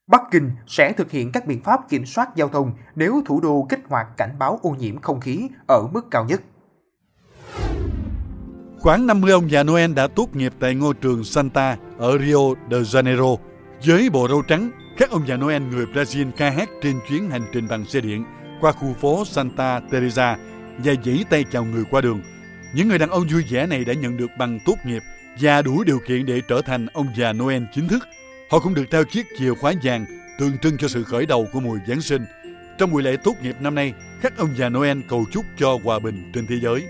Bắc 0.08 0.22
Kinh 0.32 0.52
sẽ 0.68 0.94
thực 0.94 1.12
hiện 1.12 1.32
các 1.32 1.46
biện 1.46 1.64
pháp 1.64 1.90
kiểm 1.90 2.06
soát 2.06 2.36
giao 2.36 2.50
thông 2.50 2.72
nếu 2.96 3.22
thủ 3.26 3.42
đô 3.42 3.66
kích 3.70 3.80
hoạt 3.90 4.08
cảnh 4.18 4.36
báo 4.40 4.60
ô 4.62 4.70
nhiễm 4.70 5.02
không 5.02 5.20
khí 5.20 5.50
ở 5.68 5.88
mức 5.94 6.12
cao 6.12 6.26
nhất. 6.26 6.42
Khoảng 8.80 9.08
50 9.08 9.32
ông 9.32 9.52
già 9.52 9.64
Noel 9.64 9.94
đã 9.94 10.08
tốt 10.08 10.36
nghiệp 10.36 10.54
tại 10.60 10.76
ngôi 10.76 10.94
trường 10.94 11.24
Santa 11.24 11.78
ở 11.98 12.18
Rio 12.18 12.54
de 12.72 12.78
Janeiro. 12.78 13.38
Với 13.86 14.10
bộ 14.10 14.28
râu 14.28 14.42
trắng, 14.42 14.72
các 14.98 15.10
ông 15.10 15.28
già 15.28 15.38
Noel 15.38 15.62
người 15.62 15.86
Brazil 15.86 16.32
ca 16.32 16.50
hát 16.50 16.70
trên 16.82 17.00
chuyến 17.10 17.30
hành 17.30 17.46
trình 17.52 17.68
bằng 17.68 17.86
xe 17.86 18.02
điện 18.02 18.26
qua 18.62 18.72
khu 18.72 18.94
phố 18.94 19.26
Santa 19.26 19.80
Teresa 19.92 20.38
và 20.78 20.94
dãy 21.06 21.26
tay 21.30 21.46
chào 21.52 21.66
người 21.66 21.84
qua 21.92 22.02
đường. 22.02 22.22
Những 22.74 22.88
người 22.88 22.98
đàn 22.98 23.10
ông 23.10 23.28
vui 23.32 23.44
vẻ 23.50 23.68
này 23.68 23.86
đã 23.86 23.94
nhận 23.94 24.18
được 24.18 24.30
bằng 24.38 24.60
tốt 24.66 24.76
nghiệp 24.86 25.04
và 25.40 25.62
đủ 25.62 25.84
điều 25.84 26.00
kiện 26.08 26.26
để 26.26 26.42
trở 26.48 26.62
thành 26.62 26.88
ông 26.94 27.08
già 27.18 27.34
Noel 27.34 27.64
chính 27.74 27.88
thức. 27.88 28.08
Họ 28.50 28.60
cũng 28.60 28.74
được 28.74 28.86
trao 28.92 29.04
chiếc 29.04 29.26
chìa 29.40 29.54
khóa 29.54 29.74
vàng 29.84 30.06
tượng 30.40 30.58
trưng 30.58 30.78
cho 30.78 30.88
sự 30.88 31.04
khởi 31.04 31.26
đầu 31.26 31.48
của 31.54 31.60
mùa 31.60 31.78
Giáng 31.88 32.02
sinh. 32.02 32.26
Trong 32.78 32.92
buổi 32.92 33.04
lễ 33.04 33.18
tốt 33.24 33.36
nghiệp 33.42 33.56
năm 33.60 33.76
nay, 33.76 33.94
các 34.22 34.38
ông 34.38 34.50
già 34.58 34.70
Noel 34.70 35.00
cầu 35.10 35.26
chúc 35.32 35.46
cho 35.58 35.80
hòa 35.84 36.00
bình 36.00 36.32
trên 36.34 36.48
thế 36.48 36.56
giới. 36.62 36.84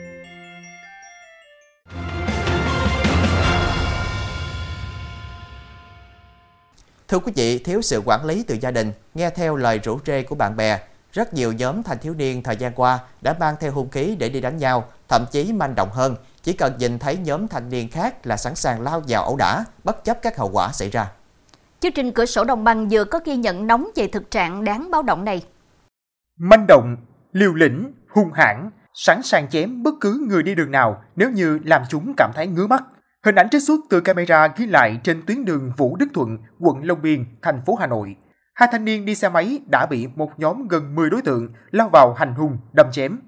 Thưa 7.16 7.20
quý 7.20 7.32
vị, 7.36 7.60
thiếu 7.60 7.82
sự 7.82 8.02
quản 8.06 8.26
lý 8.26 8.44
từ 8.44 8.58
gia 8.62 8.72
đình, 8.72 8.92
nghe 9.14 9.30
theo 9.30 9.56
lời 9.56 9.80
rủ 9.84 10.00
rê 10.06 10.24
của 10.24 10.36
bạn 10.36 10.56
bè, 10.56 10.80
rất 11.12 11.34
nhiều 11.34 11.54
nhóm 11.54 11.84
thanh 11.84 11.98
thiếu 12.00 12.14
niên 12.14 12.44
thời 12.44 12.56
gian 12.56 12.74
qua 12.74 13.00
đã 13.22 13.36
mang 13.40 13.56
theo 13.60 13.72
hung 13.72 13.90
khí 13.90 14.16
để 14.20 14.30
đi 14.30 14.42
đánh 14.42 14.58
nhau, 14.58 14.86
thậm 15.08 15.26
chí 15.32 15.54
manh 15.54 15.76
động 15.76 15.90
hơn, 15.92 16.16
chỉ 16.44 16.54
cần 16.54 16.74
nhìn 16.78 17.00
thấy 17.00 17.18
nhóm 17.18 17.48
thanh 17.48 17.70
niên 17.70 17.90
khác 17.90 18.28
là 18.28 18.38
sẵn 18.38 18.56
sàng 18.56 18.82
lao 18.82 19.02
vào 19.08 19.24
ẩu 19.24 19.36
đả, 19.36 19.64
bất 19.84 20.04
chấp 20.04 20.22
các 20.22 20.38
hậu 20.38 20.50
quả 20.54 20.72
xảy 20.72 20.90
ra. 20.90 21.12
Chương 21.80 21.92
trình 21.92 22.12
Cửa 22.12 22.26
sổ 22.26 22.44
Đồng 22.44 22.64
bằng 22.64 22.90
vừa 22.90 23.04
có 23.04 23.20
ghi 23.26 23.36
nhận 23.36 23.68
nóng 23.68 23.90
về 23.96 24.08
thực 24.08 24.32
trạng 24.32 24.64
đáng 24.64 24.92
báo 24.92 25.02
động 25.02 25.26
này. 25.26 25.44
Manh 26.40 26.66
động, 26.68 26.98
liều 27.32 27.54
lĩnh, 27.54 27.94
hung 28.10 28.32
hãn, 28.34 28.70
sẵn 28.94 29.22
sàng 29.24 29.50
chém 29.50 29.84
bất 29.84 29.94
cứ 30.02 30.26
người 30.30 30.44
đi 30.44 30.56
đường 30.56 30.72
nào 30.72 31.02
nếu 31.16 31.30
như 31.30 31.60
làm 31.64 31.82
chúng 31.90 32.14
cảm 32.18 32.32
thấy 32.36 32.48
ngứa 32.48 32.68
mắt. 32.68 32.84
Hình 33.26 33.36
ảnh 33.36 33.50
trích 33.50 33.62
xuất 33.62 33.80
từ 33.90 34.02
camera 34.02 34.48
ghi 34.48 34.66
lại 34.66 35.00
trên 35.04 35.22
tuyến 35.26 35.46
đường 35.46 35.72
Vũ 35.78 35.96
Đức 35.96 36.06
Thuận, 36.14 36.38
quận 36.60 36.84
Long 36.84 37.02
Biên, 37.02 37.26
thành 37.42 37.62
phố 37.66 37.76
Hà 37.76 37.88
Nội. 37.88 38.16
Hai 38.54 38.70
thanh 38.72 38.86
niên 38.86 39.06
đi 39.06 39.16
xe 39.16 39.30
máy 39.30 39.60
đã 39.72 39.86
bị 39.86 40.08
một 40.16 40.40
nhóm 40.40 40.68
gần 40.68 40.96
10 40.96 41.10
đối 41.10 41.22
tượng 41.22 41.50
lao 41.72 41.90
vào 41.94 42.14
hành 42.14 42.34
hung, 42.34 42.58
đâm 42.74 42.92
chém. 42.92 43.20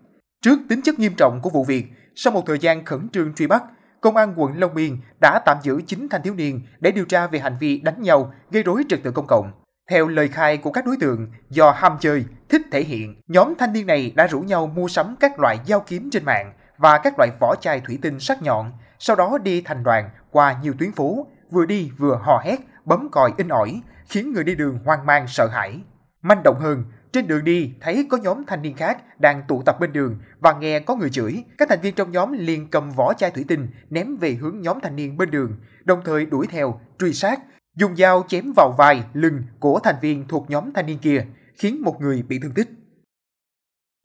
Trước 0.41 0.59
tính 0.69 0.81
chất 0.81 0.99
nghiêm 0.99 1.13
trọng 1.17 1.39
của 1.41 1.49
vụ 1.49 1.63
việc, 1.63 1.85
sau 2.15 2.33
một 2.33 2.43
thời 2.45 2.59
gian 2.59 2.85
khẩn 2.85 3.09
trương 3.09 3.33
truy 3.33 3.47
bắt, 3.47 3.63
Công 4.01 4.17
an 4.17 4.33
quận 4.37 4.59
Long 4.59 4.73
Biên 4.73 4.97
đã 5.21 5.39
tạm 5.45 5.57
giữ 5.63 5.81
9 5.87 6.07
thanh 6.09 6.21
thiếu 6.21 6.33
niên 6.33 6.61
để 6.79 6.91
điều 6.91 7.05
tra 7.05 7.27
về 7.27 7.39
hành 7.39 7.57
vi 7.59 7.77
đánh 7.79 8.01
nhau, 8.01 8.33
gây 8.51 8.63
rối 8.63 8.83
trật 8.89 9.03
tự 9.03 9.11
công 9.11 9.27
cộng. 9.27 9.51
Theo 9.89 10.07
lời 10.07 10.27
khai 10.27 10.57
của 10.57 10.71
các 10.71 10.85
đối 10.85 10.97
tượng, 10.99 11.27
do 11.49 11.71
ham 11.71 11.97
chơi, 11.99 12.25
thích 12.49 12.61
thể 12.71 12.83
hiện, 12.83 13.21
nhóm 13.27 13.53
thanh 13.59 13.73
niên 13.73 13.87
này 13.87 14.13
đã 14.15 14.27
rủ 14.27 14.39
nhau 14.39 14.67
mua 14.67 14.87
sắm 14.87 15.15
các 15.19 15.39
loại 15.39 15.59
dao 15.65 15.79
kiếm 15.79 16.09
trên 16.11 16.25
mạng 16.25 16.53
và 16.77 16.97
các 16.97 17.13
loại 17.17 17.29
vỏ 17.39 17.55
chai 17.55 17.79
thủy 17.79 17.99
tinh 18.01 18.19
sắc 18.19 18.41
nhọn, 18.41 18.71
sau 18.99 19.15
đó 19.15 19.37
đi 19.43 19.61
thành 19.61 19.83
đoàn 19.83 20.09
qua 20.31 20.59
nhiều 20.61 20.73
tuyến 20.79 20.91
phố, 20.91 21.27
vừa 21.51 21.65
đi 21.65 21.91
vừa 21.97 22.19
hò 22.23 22.41
hét, 22.43 22.59
bấm 22.85 23.09
còi 23.11 23.33
in 23.37 23.47
ỏi, 23.47 23.81
khiến 24.09 24.33
người 24.33 24.43
đi 24.43 24.55
đường 24.55 24.79
hoang 24.85 25.05
mang 25.05 25.27
sợ 25.27 25.47
hãi. 25.47 25.79
Manh 26.21 26.43
động 26.43 26.59
hơn, 26.59 26.83
trên 27.11 27.27
đường 27.27 27.43
đi 27.43 27.73
thấy 27.81 28.07
có 28.09 28.17
nhóm 28.17 28.45
thanh 28.47 28.61
niên 28.61 28.75
khác 28.75 29.19
đang 29.19 29.41
tụ 29.47 29.63
tập 29.65 29.79
bên 29.79 29.93
đường 29.93 30.17
và 30.39 30.53
nghe 30.59 30.79
có 30.79 30.95
người 30.95 31.09
chửi. 31.09 31.43
Các 31.57 31.69
thành 31.69 31.81
viên 31.81 31.95
trong 31.95 32.11
nhóm 32.11 32.33
liền 32.33 32.69
cầm 32.69 32.91
vỏ 32.91 33.13
chai 33.13 33.31
thủy 33.31 33.45
tinh 33.47 33.67
ném 33.89 34.17
về 34.17 34.33
hướng 34.33 34.61
nhóm 34.61 34.79
thanh 34.83 34.95
niên 34.95 35.17
bên 35.17 35.31
đường, 35.31 35.57
đồng 35.83 36.01
thời 36.05 36.25
đuổi 36.25 36.47
theo, 36.47 36.79
truy 36.99 37.13
sát, 37.13 37.39
dùng 37.75 37.95
dao 37.95 38.25
chém 38.27 38.53
vào 38.55 38.75
vai, 38.77 39.03
lưng 39.13 39.43
của 39.59 39.79
thành 39.83 39.95
viên 40.01 40.27
thuộc 40.27 40.49
nhóm 40.49 40.73
thanh 40.73 40.85
niên 40.85 40.99
kia, 40.99 41.25
khiến 41.57 41.81
một 41.81 42.01
người 42.01 42.23
bị 42.27 42.39
thương 42.39 42.53
tích. 42.53 42.69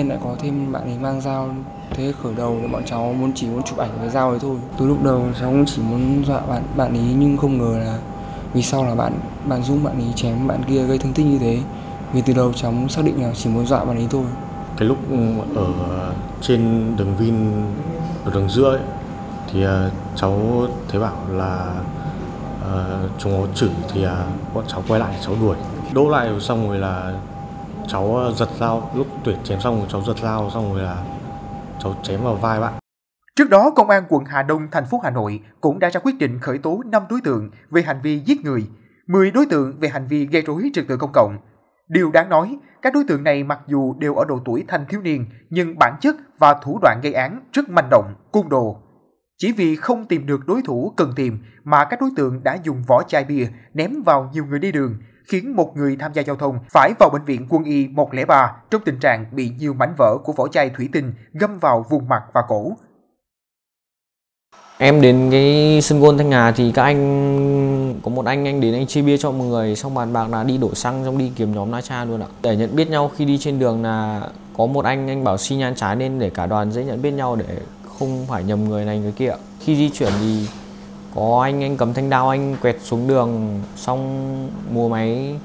Em 0.02 0.08
lại 0.08 0.18
có 0.24 0.34
thêm 0.38 0.72
bạn 0.72 0.82
ấy 0.82 0.98
mang 1.00 1.20
dao 1.20 1.48
thế 1.90 2.12
khởi 2.22 2.34
đầu 2.34 2.58
thì 2.62 2.68
bọn 2.68 2.82
cháu 2.86 3.12
muốn 3.12 3.32
chỉ 3.34 3.46
muốn 3.46 3.62
chụp 3.62 3.78
ảnh 3.78 3.90
với 4.00 4.10
dao 4.10 4.30
ấy 4.30 4.38
thôi. 4.38 4.56
Từ 4.78 4.86
lúc 4.86 5.02
đầu 5.02 5.22
cháu 5.40 5.50
cũng 5.50 5.64
chỉ 5.66 5.82
muốn 5.82 6.24
dọa 6.24 6.40
bạn 6.40 6.62
bạn 6.76 6.92
ấy 6.92 7.14
nhưng 7.18 7.36
không 7.36 7.58
ngờ 7.58 7.78
là 7.78 7.98
vì 8.54 8.62
sau 8.62 8.84
là 8.84 8.94
bạn 8.94 9.12
bạn 9.46 9.62
Dũng 9.62 9.84
bạn 9.84 9.94
ấy 9.94 10.12
chém 10.14 10.48
bạn 10.48 10.62
kia 10.68 10.82
gây 10.82 10.98
thương 10.98 11.12
tích 11.12 11.26
như 11.26 11.38
thế. 11.38 11.58
Vì 12.12 12.22
từ 12.22 12.32
đầu 12.32 12.52
cháu 12.52 12.72
xác 12.88 13.04
định 13.04 13.22
là 13.22 13.32
chỉ 13.34 13.50
muốn 13.50 13.66
dọa 13.66 13.84
bạn 13.84 13.96
ấy 13.96 14.06
thôi. 14.10 14.24
Cái 14.76 14.88
lúc 14.88 14.98
ở 15.54 15.66
trên 16.40 16.92
đường 16.96 17.16
Vin 17.18 17.52
ở 18.24 18.30
đường 18.34 18.48
giữa 18.48 18.70
ấy, 18.70 18.80
thì 19.52 19.64
à, 19.64 19.90
cháu 20.16 20.66
thấy 20.88 21.00
bảo 21.00 21.16
là 21.30 21.74
uh, 22.60 23.10
chúng 23.18 23.32
nó 23.32 23.46
chửi 23.54 23.70
thì 23.92 24.06
uh, 24.06 24.10
bọn 24.54 24.64
cháu 24.68 24.82
quay 24.88 25.00
lại 25.00 25.14
cháu 25.26 25.34
đuổi 25.40 25.56
đỗ 25.92 26.08
lại 26.08 26.30
xong 26.40 26.68
rồi 26.68 26.78
là 26.78 27.12
cháu 27.88 28.16
ờ, 28.16 28.32
giật 28.32 28.48
dao 28.60 28.90
lúc 28.94 29.06
tuyển 29.24 29.38
chém 29.44 29.60
xong 29.60 29.78
rồi 29.78 29.86
cháu 29.90 30.02
giật 30.06 30.18
dao 30.22 30.50
xong 30.50 30.74
rồi 30.74 30.82
là 30.82 31.04
cháu 31.82 31.94
chém 32.02 32.24
vào 32.24 32.34
vai 32.34 32.60
bạn 32.60 32.72
Trước 33.36 33.50
đó, 33.50 33.70
Công 33.76 33.90
an 33.90 34.04
quận 34.08 34.24
Hà 34.24 34.42
Đông, 34.42 34.68
thành 34.70 34.84
phố 34.90 35.00
Hà 35.04 35.10
Nội 35.10 35.40
cũng 35.60 35.78
đã 35.78 35.90
ra 35.90 36.00
quyết 36.04 36.18
định 36.18 36.38
khởi 36.38 36.58
tố 36.58 36.82
5 36.86 37.02
đối 37.10 37.20
tượng 37.20 37.50
về 37.70 37.82
hành 37.82 38.00
vi 38.02 38.18
giết 38.18 38.44
người, 38.44 38.66
10 39.06 39.30
đối 39.30 39.46
tượng 39.46 39.80
về 39.80 39.88
hành 39.88 40.06
vi 40.06 40.26
gây 40.26 40.42
rối 40.42 40.70
trật 40.74 40.84
tự 40.88 40.96
công 40.96 41.12
cộng. 41.12 41.38
Điều 41.88 42.10
đáng 42.10 42.28
nói, 42.28 42.58
các 42.82 42.94
đối 42.94 43.04
tượng 43.08 43.24
này 43.24 43.44
mặc 43.44 43.60
dù 43.66 43.94
đều 43.98 44.14
ở 44.14 44.24
độ 44.24 44.38
tuổi 44.44 44.64
thanh 44.68 44.84
thiếu 44.88 45.00
niên, 45.00 45.26
nhưng 45.50 45.78
bản 45.78 45.94
chất 46.00 46.16
và 46.38 46.54
thủ 46.54 46.78
đoạn 46.82 47.00
gây 47.02 47.12
án 47.12 47.40
rất 47.52 47.68
manh 47.68 47.88
động, 47.90 48.14
côn 48.32 48.48
đồ. 48.48 48.76
Chỉ 49.38 49.52
vì 49.52 49.76
không 49.76 50.04
tìm 50.04 50.26
được 50.26 50.46
đối 50.46 50.62
thủ 50.62 50.92
cần 50.96 51.12
tìm 51.16 51.38
mà 51.64 51.84
các 51.84 52.00
đối 52.00 52.10
tượng 52.16 52.42
đã 52.44 52.58
dùng 52.62 52.82
vỏ 52.88 53.02
chai 53.02 53.24
bia 53.24 53.46
ném 53.74 54.02
vào 54.02 54.30
nhiều 54.32 54.46
người 54.46 54.58
đi 54.58 54.72
đường, 54.72 54.96
khiến 55.24 55.56
một 55.56 55.76
người 55.76 55.96
tham 56.00 56.12
gia 56.14 56.22
giao 56.22 56.36
thông 56.36 56.58
phải 56.70 56.92
vào 57.00 57.10
bệnh 57.12 57.24
viện 57.24 57.46
quân 57.50 57.64
y 57.64 57.88
103 57.88 58.52
trong 58.70 58.82
tình 58.84 58.98
trạng 59.00 59.24
bị 59.32 59.50
nhiều 59.58 59.74
mảnh 59.74 59.94
vỡ 59.98 60.18
của 60.24 60.32
vỏ 60.32 60.48
chai 60.48 60.70
thủy 60.70 60.88
tinh 60.92 61.12
găm 61.32 61.58
vào 61.58 61.86
vùng 61.90 62.08
mặt 62.08 62.22
và 62.32 62.42
cổ. 62.48 62.72
Em 64.78 65.00
đến 65.00 65.28
cái 65.30 65.80
sân 65.82 66.00
gôn 66.00 66.18
Thanh 66.18 66.30
Hà 66.30 66.52
thì 66.52 66.72
các 66.74 66.82
anh, 66.82 68.00
có 68.02 68.10
một 68.10 68.26
anh 68.26 68.44
anh 68.44 68.60
đến 68.60 68.74
anh 68.74 68.86
chia 68.86 69.02
bia 69.02 69.16
cho 69.16 69.30
mọi 69.30 69.46
người, 69.46 69.76
xong 69.76 69.94
bàn 69.94 70.12
bạc 70.12 70.28
là 70.30 70.44
đi 70.44 70.58
đổ 70.58 70.74
xăng, 70.74 71.04
xong 71.04 71.18
đi 71.18 71.32
kiếm 71.36 71.54
nhóm 71.54 71.70
Na 71.70 71.80
Cha 71.80 72.04
luôn 72.04 72.20
ạ. 72.20 72.26
Để 72.42 72.56
nhận 72.56 72.76
biết 72.76 72.90
nhau 72.90 73.10
khi 73.16 73.24
đi 73.24 73.38
trên 73.38 73.58
đường 73.58 73.82
là 73.82 74.28
có 74.56 74.66
một 74.66 74.84
anh 74.84 75.08
anh 75.08 75.24
bảo 75.24 75.38
xi 75.38 75.56
nhan 75.56 75.74
trái 75.74 75.96
nên 75.96 76.18
để 76.18 76.30
cả 76.30 76.46
đoàn 76.46 76.72
dễ 76.72 76.84
nhận 76.84 77.02
biết 77.02 77.10
nhau 77.10 77.36
để 77.36 77.58
không 77.98 78.26
phải 78.28 78.44
nhầm 78.44 78.68
người 78.68 78.84
này 78.84 78.98
người 78.98 79.12
kia. 79.12 79.32
Khi 79.60 79.76
di 79.76 79.90
chuyển 79.90 80.12
thì 80.20 80.46
có 81.14 81.40
anh 81.42 81.62
anh 81.62 81.76
cầm 81.76 81.94
thanh 81.94 82.10
đao 82.10 82.28
anh 82.28 82.56
quẹt 82.62 82.76
xuống 82.80 83.08
đường 83.08 83.60
xong 83.76 84.48
mua 84.70 84.88
máy 84.88 85.38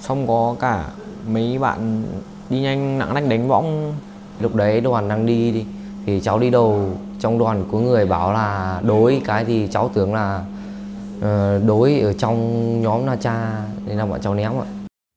xong 0.00 0.26
có 0.26 0.56
cả 0.60 0.84
mấy 1.28 1.58
bạn 1.58 2.02
đi 2.50 2.60
nhanh 2.60 2.98
nặng 2.98 3.14
nách 3.14 3.28
đánh 3.28 3.48
võng 3.48 3.94
lúc 4.40 4.54
đấy 4.54 4.80
đoàn 4.80 5.08
đang 5.08 5.26
đi 5.26 5.52
đi 5.52 5.66
thì 6.06 6.20
cháu 6.20 6.38
đi 6.38 6.50
đầu 6.50 6.90
trong 7.18 7.38
đoàn 7.38 7.64
có 7.72 7.78
người 7.78 8.06
bảo 8.06 8.32
là 8.32 8.80
đối 8.84 9.22
cái 9.24 9.44
thì 9.44 9.68
cháu 9.70 9.90
tưởng 9.94 10.14
là 10.14 10.44
uh, 11.18 11.22
đối 11.66 12.00
ở 12.00 12.12
trong 12.12 12.80
nhóm 12.82 13.06
Na 13.06 13.16
Cha 13.16 13.62
nên 13.86 13.98
là 13.98 14.06
bọn 14.06 14.20
cháu 14.20 14.34
ném 14.34 14.52
ạ. 14.52 14.66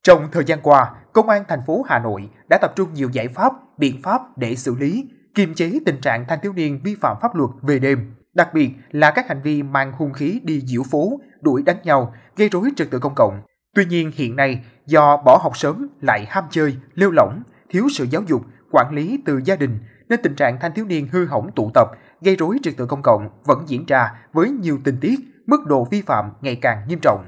Trong 0.03 0.27
thời 0.31 0.43
gian 0.45 0.59
qua, 0.63 0.91
Công 1.17 1.29
an 1.29 1.43
thành 1.47 1.61
phố 1.67 1.85
Hà 1.87 1.99
Nội 1.99 2.29
đã 2.49 2.57
tập 2.61 2.73
trung 2.75 2.93
nhiều 2.93 3.09
giải 3.09 3.27
pháp, 3.27 3.53
biện 3.77 4.01
pháp 4.03 4.37
để 4.37 4.55
xử 4.55 4.75
lý, 4.75 5.05
kiềm 5.35 5.53
chế 5.53 5.71
tình 5.85 6.01
trạng 6.01 6.25
thanh 6.27 6.39
thiếu 6.43 6.53
niên 6.53 6.79
vi 6.83 6.95
phạm 7.01 7.17
pháp 7.21 7.35
luật 7.35 7.49
về 7.61 7.79
đêm, 7.79 8.15
đặc 8.37 8.53
biệt 8.53 8.71
là 8.91 9.11
các 9.11 9.27
hành 9.27 9.41
vi 9.41 9.63
mang 9.63 9.91
hung 9.91 10.13
khí 10.13 10.41
đi 10.43 10.61
diễu 10.65 10.83
phố, 10.91 11.19
đuổi 11.41 11.63
đánh 11.63 11.77
nhau, 11.83 12.13
gây 12.35 12.49
rối 12.49 12.69
trật 12.75 12.91
tự 12.91 12.99
công 12.99 13.15
cộng. 13.15 13.41
Tuy 13.75 13.85
nhiên 13.85 14.11
hiện 14.15 14.35
nay, 14.35 14.61
do 14.85 15.17
bỏ 15.17 15.39
học 15.43 15.57
sớm 15.57 15.87
lại 16.01 16.25
ham 16.29 16.43
chơi, 16.49 16.75
lêu 16.93 17.11
lỏng, 17.11 17.41
thiếu 17.69 17.87
sự 17.91 18.07
giáo 18.11 18.21
dục, 18.27 18.41
quản 18.71 18.93
lý 18.93 19.19
từ 19.25 19.41
gia 19.45 19.55
đình, 19.55 19.79
nên 20.09 20.19
tình 20.23 20.35
trạng 20.35 20.59
thanh 20.59 20.73
thiếu 20.73 20.85
niên 20.85 21.07
hư 21.11 21.25
hỏng 21.25 21.51
tụ 21.55 21.71
tập, 21.73 21.87
gây 22.21 22.35
rối 22.35 22.57
trật 22.63 22.77
tự 22.77 22.85
công 22.85 23.01
cộng 23.01 23.29
vẫn 23.45 23.63
diễn 23.67 23.85
ra 23.85 24.13
với 24.33 24.49
nhiều 24.49 24.79
tình 24.83 24.97
tiết, 25.01 25.19
mức 25.45 25.65
độ 25.65 25.87
vi 25.91 26.01
phạm 26.01 26.31
ngày 26.41 26.55
càng 26.55 26.81
nghiêm 26.87 26.99
trọng. 27.01 27.25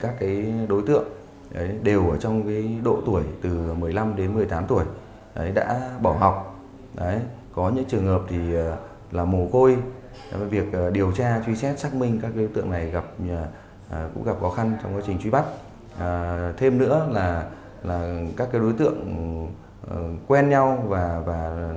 Các 0.00 0.14
cái 0.20 0.54
đối 0.68 0.82
tượng 0.82 1.08
đấy, 1.54 1.78
đều 1.82 2.10
ở 2.10 2.16
trong 2.16 2.46
cái 2.46 2.80
độ 2.84 3.02
tuổi 3.06 3.22
từ 3.42 3.74
15 3.74 4.16
đến 4.16 4.34
18 4.34 4.64
tuổi 4.68 4.84
đấy, 5.34 5.52
đã 5.54 5.90
bỏ 6.02 6.12
học. 6.12 6.60
Đấy, 6.94 7.20
có 7.54 7.70
những 7.74 7.84
trường 7.84 8.06
hợp 8.06 8.22
thì 8.28 8.54
ờ, 8.54 8.78
là 9.14 9.24
mồ 9.24 9.48
côi 9.52 9.76
việc 10.50 10.72
ờ, 10.72 10.90
điều 10.90 11.12
tra 11.12 11.42
truy 11.46 11.56
xét 11.56 11.78
xác 11.78 11.94
minh 11.94 12.18
các 12.22 12.36
đối 12.36 12.46
tượng 12.46 12.70
này 12.70 12.90
gặp 12.90 13.04
ờ, 13.28 13.46
ờ, 13.90 14.08
cũng 14.14 14.24
gặp 14.24 14.36
khó 14.40 14.50
khăn 14.50 14.76
trong 14.82 14.96
quá 14.96 15.02
trình 15.06 15.18
truy 15.18 15.30
bắt 15.30 15.44
à, 15.98 16.52
thêm 16.56 16.78
nữa 16.78 17.08
là 17.12 17.50
là 17.82 18.20
các 18.36 18.48
cái 18.52 18.60
đối 18.60 18.72
tượng 18.72 18.98
quen 20.28 20.48
nhau 20.48 20.84
và 20.88 21.22
và 21.26 21.68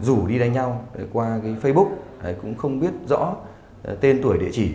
rủ 0.00 0.26
đi 0.26 0.38
đánh 0.38 0.52
nhau 0.52 0.84
qua 1.12 1.40
cái 1.42 1.56
Facebook 1.62 1.88
đấy, 2.22 2.36
cũng 2.42 2.54
không 2.54 2.80
biết 2.80 2.92
rõ 3.08 3.36
tên 4.00 4.20
tuổi 4.22 4.38
địa 4.38 4.50
chỉ 4.52 4.74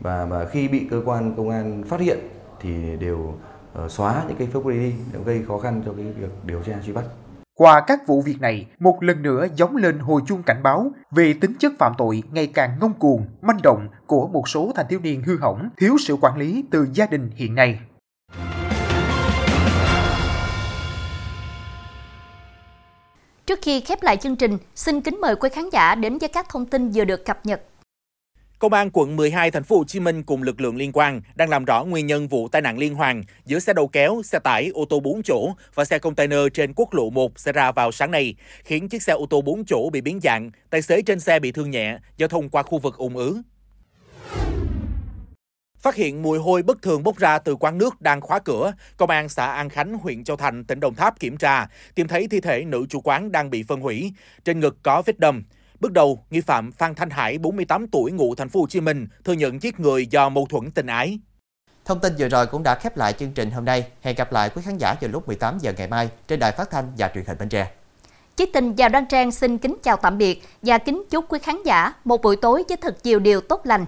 và 0.00 0.26
mà 0.30 0.44
khi 0.44 0.68
bị 0.68 0.86
cơ 0.90 1.02
quan 1.04 1.34
công 1.36 1.50
an 1.50 1.82
phát 1.88 2.00
hiện 2.00 2.18
thì 2.60 2.96
đều 2.96 3.34
xóa 3.88 4.24
những 4.28 4.36
cái 4.36 4.48
Facebook 4.52 4.70
đi 4.70 4.94
gây 5.24 5.42
khó 5.48 5.58
khăn 5.58 5.82
cho 5.86 5.92
cái 5.92 6.04
việc 6.04 6.30
điều 6.44 6.62
tra 6.62 6.78
truy 6.86 6.92
bắt. 6.92 7.04
Qua 7.60 7.80
các 7.86 8.06
vụ 8.06 8.22
việc 8.22 8.40
này, 8.40 8.66
một 8.78 9.02
lần 9.02 9.22
nữa 9.22 9.46
giống 9.56 9.76
lên 9.76 9.98
hồi 9.98 10.22
chuông 10.26 10.42
cảnh 10.42 10.62
báo 10.62 10.92
về 11.10 11.34
tính 11.40 11.52
chất 11.58 11.72
phạm 11.78 11.92
tội 11.98 12.22
ngày 12.32 12.46
càng 12.46 12.76
ngông 12.80 12.92
cuồng, 12.92 13.26
manh 13.42 13.58
động 13.62 13.88
của 14.06 14.28
một 14.28 14.48
số 14.48 14.72
thanh 14.76 14.86
thiếu 14.88 15.00
niên 15.02 15.22
hư 15.22 15.38
hỏng, 15.38 15.68
thiếu 15.76 15.96
sự 16.06 16.16
quản 16.20 16.36
lý 16.36 16.64
từ 16.70 16.86
gia 16.92 17.06
đình 17.06 17.30
hiện 17.34 17.54
nay. 17.54 17.80
Trước 23.46 23.58
khi 23.62 23.80
khép 23.80 24.02
lại 24.02 24.16
chương 24.16 24.36
trình, 24.36 24.58
xin 24.74 25.00
kính 25.00 25.20
mời 25.20 25.36
quý 25.36 25.48
khán 25.52 25.70
giả 25.72 25.94
đến 25.94 26.18
với 26.18 26.28
các 26.28 26.46
thông 26.48 26.66
tin 26.66 26.90
vừa 26.90 27.04
được 27.04 27.24
cập 27.24 27.46
nhật. 27.46 27.62
Công 28.60 28.72
an 28.72 28.90
quận 28.92 29.16
12 29.16 29.50
thành 29.50 29.64
phố 29.64 29.76
Hồ 29.76 29.84
Chí 29.84 30.00
Minh 30.00 30.22
cùng 30.22 30.42
lực 30.42 30.60
lượng 30.60 30.76
liên 30.76 30.90
quan 30.92 31.20
đang 31.34 31.48
làm 31.48 31.64
rõ 31.64 31.84
nguyên 31.84 32.06
nhân 32.06 32.28
vụ 32.28 32.48
tai 32.48 32.62
nạn 32.62 32.78
liên 32.78 32.94
hoàn 32.94 33.22
giữa 33.44 33.58
xe 33.58 33.72
đầu 33.72 33.88
kéo, 33.88 34.22
xe 34.24 34.38
tải, 34.38 34.68
ô 34.74 34.84
tô 34.84 35.00
4 35.00 35.22
chỗ 35.22 35.52
và 35.74 35.84
xe 35.84 35.98
container 35.98 36.38
trên 36.54 36.72
quốc 36.76 36.94
lộ 36.94 37.10
1 37.10 37.38
xảy 37.38 37.52
ra 37.52 37.72
vào 37.72 37.92
sáng 37.92 38.10
nay, 38.10 38.34
khiến 38.64 38.88
chiếc 38.88 39.02
xe 39.02 39.12
ô 39.12 39.26
tô 39.30 39.40
4 39.40 39.64
chỗ 39.64 39.90
bị 39.90 40.00
biến 40.00 40.20
dạng, 40.22 40.50
tài 40.70 40.82
xế 40.82 41.02
trên 41.02 41.20
xe 41.20 41.40
bị 41.40 41.52
thương 41.52 41.70
nhẹ, 41.70 41.98
giao 42.16 42.28
thông 42.28 42.48
qua 42.48 42.62
khu 42.62 42.78
vực 42.78 42.96
ủng 42.96 43.16
ứ. 43.16 43.40
Phát 45.78 45.94
hiện 45.94 46.22
mùi 46.22 46.38
hôi 46.38 46.62
bất 46.62 46.82
thường 46.82 47.02
bốc 47.02 47.16
ra 47.16 47.38
từ 47.38 47.56
quán 47.56 47.78
nước 47.78 48.00
đang 48.00 48.20
khóa 48.20 48.38
cửa, 48.38 48.72
Công 48.96 49.10
an 49.10 49.28
xã 49.28 49.46
An 49.46 49.68
Khánh, 49.68 49.94
huyện 49.94 50.24
Châu 50.24 50.36
Thành, 50.36 50.64
tỉnh 50.64 50.80
Đồng 50.80 50.94
Tháp 50.94 51.20
kiểm 51.20 51.36
tra, 51.36 51.66
tìm 51.94 52.08
thấy 52.08 52.28
thi 52.30 52.40
thể 52.40 52.64
nữ 52.64 52.86
chủ 52.88 53.00
quán 53.00 53.32
đang 53.32 53.50
bị 53.50 53.62
phân 53.62 53.80
hủy, 53.80 54.12
trên 54.44 54.60
ngực 54.60 54.76
có 54.82 55.02
vết 55.06 55.18
đâm. 55.18 55.42
Bước 55.80 55.92
đầu, 55.92 56.24
nghi 56.30 56.40
phạm 56.40 56.72
Phan 56.72 56.94
Thanh 56.94 57.10
Hải, 57.10 57.38
48 57.38 57.86
tuổi, 57.86 58.12
ngụ 58.12 58.34
thành 58.34 58.48
phố 58.48 58.60
Hồ 58.60 58.66
Chí 58.66 58.80
Minh, 58.80 59.06
thừa 59.24 59.32
nhận 59.32 59.62
giết 59.62 59.80
người 59.80 60.06
do 60.06 60.28
mâu 60.28 60.46
thuẫn 60.46 60.70
tình 60.70 60.86
ái. 60.86 61.18
Thông 61.84 62.00
tin 62.00 62.12
vừa 62.18 62.28
rồi 62.28 62.46
cũng 62.46 62.62
đã 62.62 62.74
khép 62.74 62.96
lại 62.96 63.12
chương 63.12 63.32
trình 63.32 63.50
hôm 63.50 63.64
nay. 63.64 63.84
Hẹn 64.02 64.16
gặp 64.16 64.32
lại 64.32 64.50
quý 64.54 64.62
khán 64.64 64.78
giả 64.78 64.94
vào 65.00 65.10
lúc 65.10 65.26
18 65.26 65.58
giờ 65.58 65.72
ngày 65.76 65.88
mai 65.88 66.08
trên 66.28 66.38
đài 66.38 66.52
phát 66.52 66.70
thanh 66.70 66.92
và 66.98 67.10
truyền 67.14 67.24
hình 67.26 67.38
Bến 67.38 67.48
Tre. 67.48 67.70
Chí 68.36 68.46
Tình 68.46 68.74
và 68.76 68.88
Đoan 68.88 69.06
Trang 69.06 69.32
xin 69.32 69.58
kính 69.58 69.76
chào 69.82 69.96
tạm 69.96 70.18
biệt 70.18 70.42
và 70.62 70.78
kính 70.78 71.02
chúc 71.10 71.24
quý 71.28 71.38
khán 71.38 71.62
giả 71.64 71.92
một 72.04 72.22
buổi 72.22 72.36
tối 72.36 72.64
với 72.68 72.76
thật 72.76 72.96
nhiều 73.04 73.18
điều 73.18 73.40
tốt 73.40 73.60
lành. 73.64 73.86